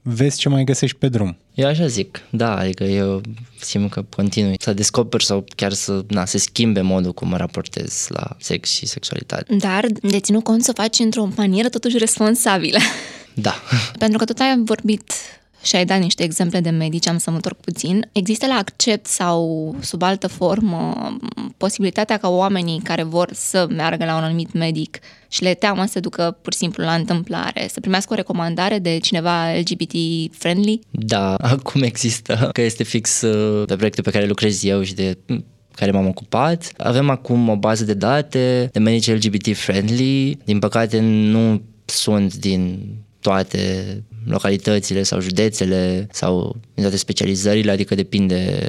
vezi 0.01 0.37
ce 0.37 0.49
mai 0.49 0.63
găsești 0.63 0.97
pe 0.97 1.09
drum. 1.09 1.37
Eu 1.53 1.67
așa 1.67 1.87
zic, 1.87 2.21
da, 2.29 2.57
adică 2.57 2.83
eu 2.83 3.21
simt 3.59 3.91
că 3.91 4.05
continui 4.09 4.55
să 4.59 4.73
descoper 4.73 5.21
sau 5.21 5.45
chiar 5.55 5.73
să 5.73 6.03
na, 6.07 6.25
se 6.25 6.37
schimbe 6.37 6.81
modul 6.81 7.13
cum 7.13 7.27
mă 7.27 7.37
raportez 7.37 8.05
la 8.09 8.35
sex 8.39 8.69
și 8.69 8.85
sexualitate. 8.85 9.55
Dar 9.55 9.85
de 10.01 10.19
ținut 10.19 10.43
cont 10.43 10.63
să 10.63 10.73
o 10.77 10.81
faci 10.81 10.99
într-o 10.99 11.29
manieră 11.35 11.69
totuși 11.69 11.97
responsabilă. 11.97 12.77
Da. 13.33 13.53
Pentru 13.99 14.17
că 14.17 14.25
tot 14.25 14.39
ai 14.39 14.61
vorbit 14.63 15.13
și 15.63 15.75
ai 15.75 15.85
dat 15.85 15.99
niște 15.99 16.23
exemple 16.23 16.59
de 16.59 16.69
medici, 16.69 17.07
am 17.07 17.17
să 17.17 17.29
mă 17.29 17.35
întorc 17.35 17.57
puțin. 17.57 18.09
Există 18.11 18.47
la 18.47 18.53
accept 18.53 19.05
sau 19.05 19.75
sub 19.79 20.01
altă 20.01 20.27
formă 20.27 21.17
posibilitatea 21.57 22.17
ca 22.17 22.29
oamenii 22.29 22.79
care 22.83 23.03
vor 23.03 23.29
să 23.33 23.67
meargă 23.69 24.05
la 24.05 24.17
un 24.17 24.23
anumit 24.23 24.53
medic 24.53 24.99
și 25.27 25.43
le 25.43 25.53
teamă 25.53 25.85
să 25.85 25.99
ducă 25.99 26.37
pur 26.41 26.53
și 26.53 26.59
simplu 26.59 26.83
la 26.83 26.93
întâmplare, 26.93 27.67
să 27.71 27.79
primească 27.79 28.13
o 28.13 28.15
recomandare 28.15 28.79
de 28.79 28.97
cineva 28.97 29.51
LGBT-friendly? 29.53 30.79
Da, 30.89 31.35
acum 31.55 31.81
există, 31.81 32.49
că 32.53 32.61
este 32.61 32.83
fix 32.83 33.21
uh, 33.21 33.65
pe 33.67 33.75
proiectul 33.75 34.03
pe 34.03 34.11
care 34.11 34.25
lucrez 34.25 34.63
eu 34.63 34.81
și 34.81 34.93
de 34.93 35.17
care 35.75 35.91
m-am 35.91 36.07
ocupat. 36.07 36.71
Avem 36.77 37.09
acum 37.09 37.49
o 37.49 37.55
bază 37.55 37.83
de 37.83 37.93
date 37.93 38.69
de 38.71 38.79
medici 38.79 39.11
LGBT-friendly. 39.11 40.37
Din 40.45 40.59
păcate 40.59 40.99
nu 40.99 41.61
sunt 41.85 42.35
din 42.35 42.79
toate 43.19 44.03
localitățile 44.25 45.03
sau 45.03 45.19
județele 45.19 46.07
sau 46.11 46.55
din 46.73 46.83
toate 46.83 46.97
specializările, 46.97 47.71
adică 47.71 47.95
depinde. 47.95 48.59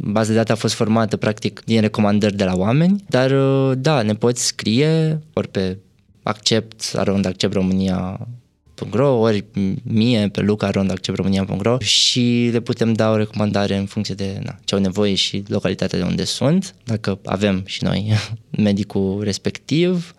Baza 0.00 0.30
de 0.30 0.36
date 0.36 0.52
a 0.52 0.54
fost 0.54 0.74
formată 0.74 1.16
practic 1.16 1.62
din 1.64 1.80
recomandări 1.80 2.36
de 2.36 2.44
la 2.44 2.56
oameni, 2.56 3.04
dar 3.08 3.32
da, 3.74 4.02
ne 4.02 4.14
poți 4.14 4.46
scrie 4.46 5.20
ori 5.32 5.48
pe 5.48 5.78
accept, 6.22 6.92
arond 6.94 7.26
accept 7.26 7.52
România 7.52 8.28
.ro, 8.90 9.18
ori 9.18 9.44
mie 9.82 10.28
pe 10.28 10.40
luca.acceptromânia.ro 10.40 11.78
și 11.78 12.48
le 12.52 12.60
putem 12.60 12.92
da 12.92 13.10
o 13.10 13.16
recomandare 13.16 13.76
în 13.76 13.86
funcție 13.86 14.14
de 14.14 14.40
na, 14.42 14.58
ce 14.64 14.74
au 14.74 14.80
nevoie 14.80 15.14
și 15.14 15.42
localitatea 15.46 15.98
de 15.98 16.04
unde 16.04 16.24
sunt, 16.24 16.74
dacă 16.84 17.18
avem 17.24 17.62
și 17.66 17.84
noi 17.84 18.12
medicul 18.50 19.20
respectiv 19.22 20.14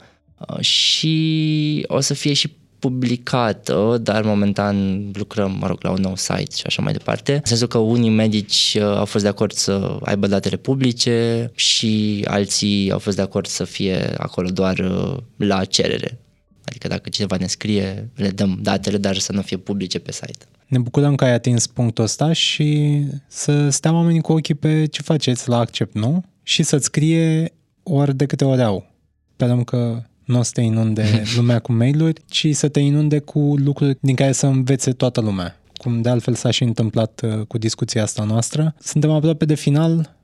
și 0.60 1.86
o 1.88 2.00
să 2.00 2.14
fie 2.14 2.34
și 2.34 2.52
publicată, 2.80 4.00
dar 4.02 4.24
momentan 4.24 5.06
lucrăm, 5.14 5.58
mă 5.60 5.68
rog, 5.68 5.84
la 5.84 5.92
un 5.92 6.02
nou 6.02 6.16
site 6.16 6.56
și 6.56 6.64
așa 6.66 6.82
mai 6.82 6.92
departe. 6.92 7.34
În 7.34 7.42
sensul 7.44 7.68
că 7.68 7.78
unii 7.78 8.10
medici 8.10 8.78
uh, 8.80 8.84
au 8.84 9.06
fost 9.06 9.24
de 9.24 9.30
acord 9.30 9.52
să 9.52 9.98
aibă 10.02 10.28
datele 10.28 10.56
publice 10.56 11.50
și 11.56 12.26
alții 12.28 12.92
au 12.92 13.00
fost 13.00 13.16
de 13.16 13.22
acord 13.22 13.46
să 13.46 13.64
fie 13.64 14.14
acolo 14.18 14.50
doar 14.50 14.78
uh, 14.78 15.18
la 15.36 15.66
cerere. 15.66 16.20
Adică 16.64 16.88
dacă 16.88 17.10
cineva 17.10 17.36
ne 17.36 17.48
scrie, 17.48 18.10
le 18.16 18.30
dăm 18.30 18.60
datele, 18.62 18.98
dar 18.98 19.18
să 19.18 19.32
nu 19.32 19.42
fie 19.42 19.58
publice 19.58 20.00
pe 20.00 20.12
site. 20.12 20.46
Ne 20.68 20.80
bucurăm 20.80 21.16
că 21.16 21.24
ai 21.24 21.34
atins 21.34 21.68
punctul 21.68 22.04
ăsta 22.04 22.34
și 22.34 23.02
să 23.28 23.70
stea 23.70 23.94
oamenii 23.94 24.22
cu 24.22 24.32
ochii 24.32 24.56
pe 24.56 24.86
ce 24.86 25.02
faceți 25.02 25.50
la 25.50 25.58
Accept, 25.58 25.94
nu? 25.94 26.24
Și 26.44 26.64
să-ți 26.64 26.86
scrie 26.86 27.54
ori 27.84 28.16
de 28.16 28.26
câte 28.26 28.46
ori 28.46 28.62
au. 28.62 28.92
Sperăm 29.34 29.64
că 29.64 30.04
nu 30.30 30.40
o 30.40 30.42
să 30.42 30.52
te 30.54 30.62
inunde 30.62 31.24
lumea 31.38 31.60
cu 31.60 31.74
mail-uri, 31.74 32.22
ci 32.28 32.48
să 32.52 32.68
te 32.68 32.80
inunde 32.80 33.20
cu 33.20 33.54
lucruri 33.58 33.98
din 34.02 34.16
care 34.16 34.32
să 34.32 34.46
învețe 34.46 34.92
toată 34.92 35.22
lumea. 35.22 35.60
Cum 35.78 36.02
de 36.02 36.10
altfel 36.10 36.34
s-a 36.34 36.52
și 36.52 36.64
întâmplat 36.64 37.22
uh, 37.24 37.46
cu 37.48 37.58
discuția 37.58 38.04
asta 38.04 38.24
noastră. 38.24 38.76
Suntem 38.80 39.12
aproape 39.12 39.46
de 39.46 39.56
final. 39.56 40.16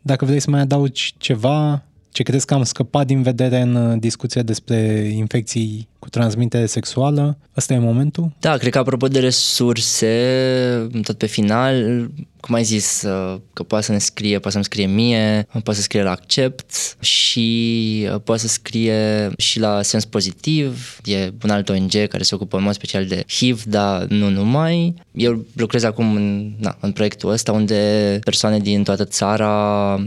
Dacă 0.00 0.24
vrei 0.24 0.40
să 0.40 0.50
mai 0.50 0.60
adaugi 0.60 1.14
ceva, 1.18 1.84
ce 2.10 2.22
crezi 2.22 2.46
că 2.46 2.54
am 2.54 2.62
scăpat 2.62 3.06
din 3.06 3.22
vedere 3.22 3.60
în 3.60 3.74
uh, 3.74 3.98
discuția 3.98 4.42
despre 4.42 4.76
infecții 5.14 5.88
cu 5.98 6.08
transmitere 6.08 6.66
sexuală? 6.66 7.38
Ăsta 7.56 7.74
e 7.74 7.78
momentul? 7.78 8.32
Da, 8.40 8.56
cred 8.56 8.72
că 8.72 8.78
apropo 8.78 9.08
de 9.08 9.20
resurse, 9.20 10.12
tot 11.02 11.18
pe 11.18 11.26
final, 11.26 12.10
cum 12.42 12.54
ai 12.54 12.64
zis, 12.64 13.02
uh, 13.02 13.40
că 13.52 13.62
poate 13.62 13.84
să 13.84 13.92
ne 13.92 13.98
scrie, 13.98 14.38
poate 14.38 14.50
să-mi 14.50 14.64
scrie 14.64 14.86
mie, 14.86 15.46
poate 15.50 15.74
să 15.74 15.80
scrie 15.80 16.02
la 16.02 16.10
Accept 16.10 16.96
și 17.00 18.08
uh, 18.12 18.20
poate 18.24 18.40
să 18.40 18.48
scrie 18.48 19.30
și 19.38 19.58
la 19.58 19.82
Sens 19.82 20.04
Pozitiv, 20.04 21.00
e 21.04 21.32
un 21.42 21.50
alt 21.50 21.68
ONG 21.68 22.06
care 22.08 22.22
se 22.22 22.34
ocupă 22.34 22.56
în 22.56 22.62
mod 22.62 22.74
special 22.74 23.06
de 23.06 23.24
HIV, 23.28 23.62
dar 23.62 24.04
nu 24.04 24.28
numai. 24.28 24.94
Eu 25.12 25.44
lucrez 25.56 25.82
acum 25.82 26.14
în, 26.14 26.52
na, 26.58 26.76
în 26.80 26.92
proiectul 26.92 27.30
ăsta 27.30 27.52
unde 27.52 28.18
persoane 28.24 28.58
din 28.58 28.82
toată 28.82 29.04
țara 29.04 29.48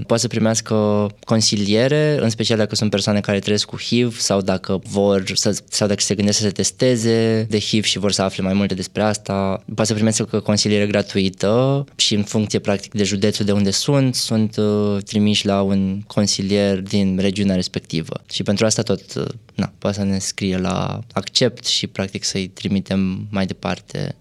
poate 0.07 0.21
să 0.21 0.27
primească 0.27 1.07
consiliere, 1.25 2.17
în 2.21 2.29
special 2.29 2.57
dacă 2.57 2.75
sunt 2.75 2.89
persoane 2.89 3.19
care 3.19 3.39
trăiesc 3.39 3.65
cu 3.65 3.77
HIV 3.77 4.19
sau 4.19 4.41
dacă 4.41 4.81
vor 4.89 5.23
să, 5.33 5.61
sau 5.69 5.87
dacă 5.87 6.01
se 6.01 6.15
gândesc 6.15 6.37
să 6.37 6.43
se 6.43 6.49
testeze 6.51 7.45
de 7.49 7.59
HIV 7.59 7.83
și 7.83 7.99
vor 7.99 8.11
să 8.11 8.21
afle 8.21 8.43
mai 8.43 8.53
multe 8.53 8.73
despre 8.73 9.01
asta, 9.01 9.63
poate 9.65 9.85
să 9.85 9.93
primească 9.93 10.39
consiliere 10.39 10.87
gratuită 10.87 11.85
și 11.95 12.15
în 12.15 12.23
funcție 12.25 12.59
practic 12.59 12.93
de 12.93 13.03
județul 13.03 13.45
de 13.45 13.51
unde 13.51 13.71
sunt, 13.71 14.15
sunt 14.15 14.57
uh, 14.57 15.03
trimiși 15.03 15.45
la 15.45 15.61
un 15.61 16.01
consilier 16.07 16.81
din 16.81 17.17
regiunea 17.17 17.55
respectivă. 17.55 18.21
Și 18.31 18.43
pentru 18.43 18.65
asta 18.65 18.81
tot, 18.81 19.13
uh, 19.13 19.25
na, 19.55 19.73
poate 19.77 19.97
să 19.97 20.03
ne 20.03 20.17
scrie 20.17 20.57
la 20.57 20.99
accept 21.13 21.65
și 21.65 21.87
practic 21.87 22.23
să-i 22.23 22.47
trimitem 22.47 23.27
mai 23.29 23.45
departe. 23.45 24.15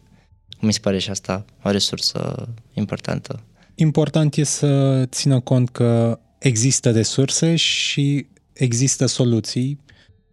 Mi 0.60 0.72
se 0.72 0.78
pare 0.80 0.98
și 0.98 1.10
asta 1.10 1.44
o 1.62 1.70
resursă 1.70 2.48
importantă. 2.72 3.42
Important 3.74 4.36
e 4.36 4.44
să 4.44 5.02
țină 5.10 5.40
cont 5.40 5.68
că 5.68 6.18
există 6.38 6.90
resurse 6.90 7.56
și 7.56 8.26
există 8.52 9.06
soluții 9.06 9.80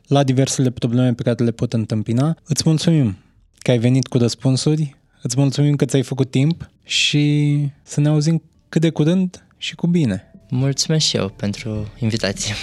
la 0.07 0.23
diversele 0.23 0.69
probleme 0.69 1.13
pe 1.13 1.23
care 1.23 1.43
le 1.43 1.51
pot 1.51 1.73
întâmpina. 1.73 2.37
Îți 2.43 2.63
mulțumim 2.65 3.17
că 3.57 3.71
ai 3.71 3.77
venit 3.77 4.07
cu 4.07 4.17
răspunsuri, 4.17 4.95
îți 5.21 5.39
mulțumim 5.39 5.75
că 5.75 5.85
ți-ai 5.85 6.01
făcut 6.01 6.31
timp 6.31 6.69
și 6.91 7.57
să 7.83 7.99
ne 7.99 8.09
auzim 8.09 8.43
cât 8.69 8.81
de 8.81 8.89
curând 8.89 9.45
și 9.57 9.75
cu 9.75 9.87
bine. 9.87 10.31
Mulțumesc 10.49 11.05
și 11.05 11.17
eu 11.17 11.33
pentru 11.35 11.87
invitație. 11.99 12.53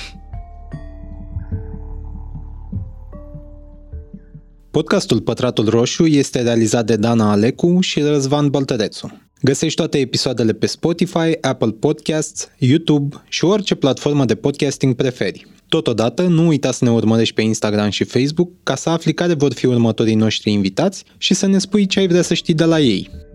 Podcastul 4.70 5.20
Pătratul 5.20 5.68
Roșu 5.68 6.06
este 6.06 6.42
realizat 6.42 6.86
de 6.86 6.96
Dana 6.96 7.30
Alecu 7.30 7.80
și 7.80 8.00
Răzvan 8.00 8.48
Băltărețu. 8.48 9.20
Găsești 9.42 9.76
toate 9.76 9.98
episoadele 9.98 10.52
pe 10.52 10.66
Spotify, 10.66 11.40
Apple 11.40 11.70
Podcasts, 11.70 12.48
YouTube 12.58 13.16
și 13.28 13.44
orice 13.44 13.74
platformă 13.74 14.24
de 14.24 14.34
podcasting 14.34 14.94
preferi. 14.94 15.46
Totodată, 15.68 16.22
nu 16.22 16.46
uita 16.46 16.72
să 16.72 16.84
ne 16.84 16.90
urmărești 16.90 17.34
pe 17.34 17.42
Instagram 17.42 17.90
și 17.90 18.04
Facebook 18.04 18.50
ca 18.62 18.74
să 18.74 18.90
afli 18.90 19.14
care 19.14 19.34
vor 19.34 19.52
fi 19.52 19.66
următorii 19.66 20.14
noștri 20.14 20.50
invitați 20.50 21.04
și 21.18 21.34
să 21.34 21.46
ne 21.46 21.58
spui 21.58 21.86
ce 21.86 21.98
ai 21.98 22.08
vrea 22.08 22.22
să 22.22 22.34
știi 22.34 22.54
de 22.54 22.64
la 22.64 22.80
ei. 22.80 23.26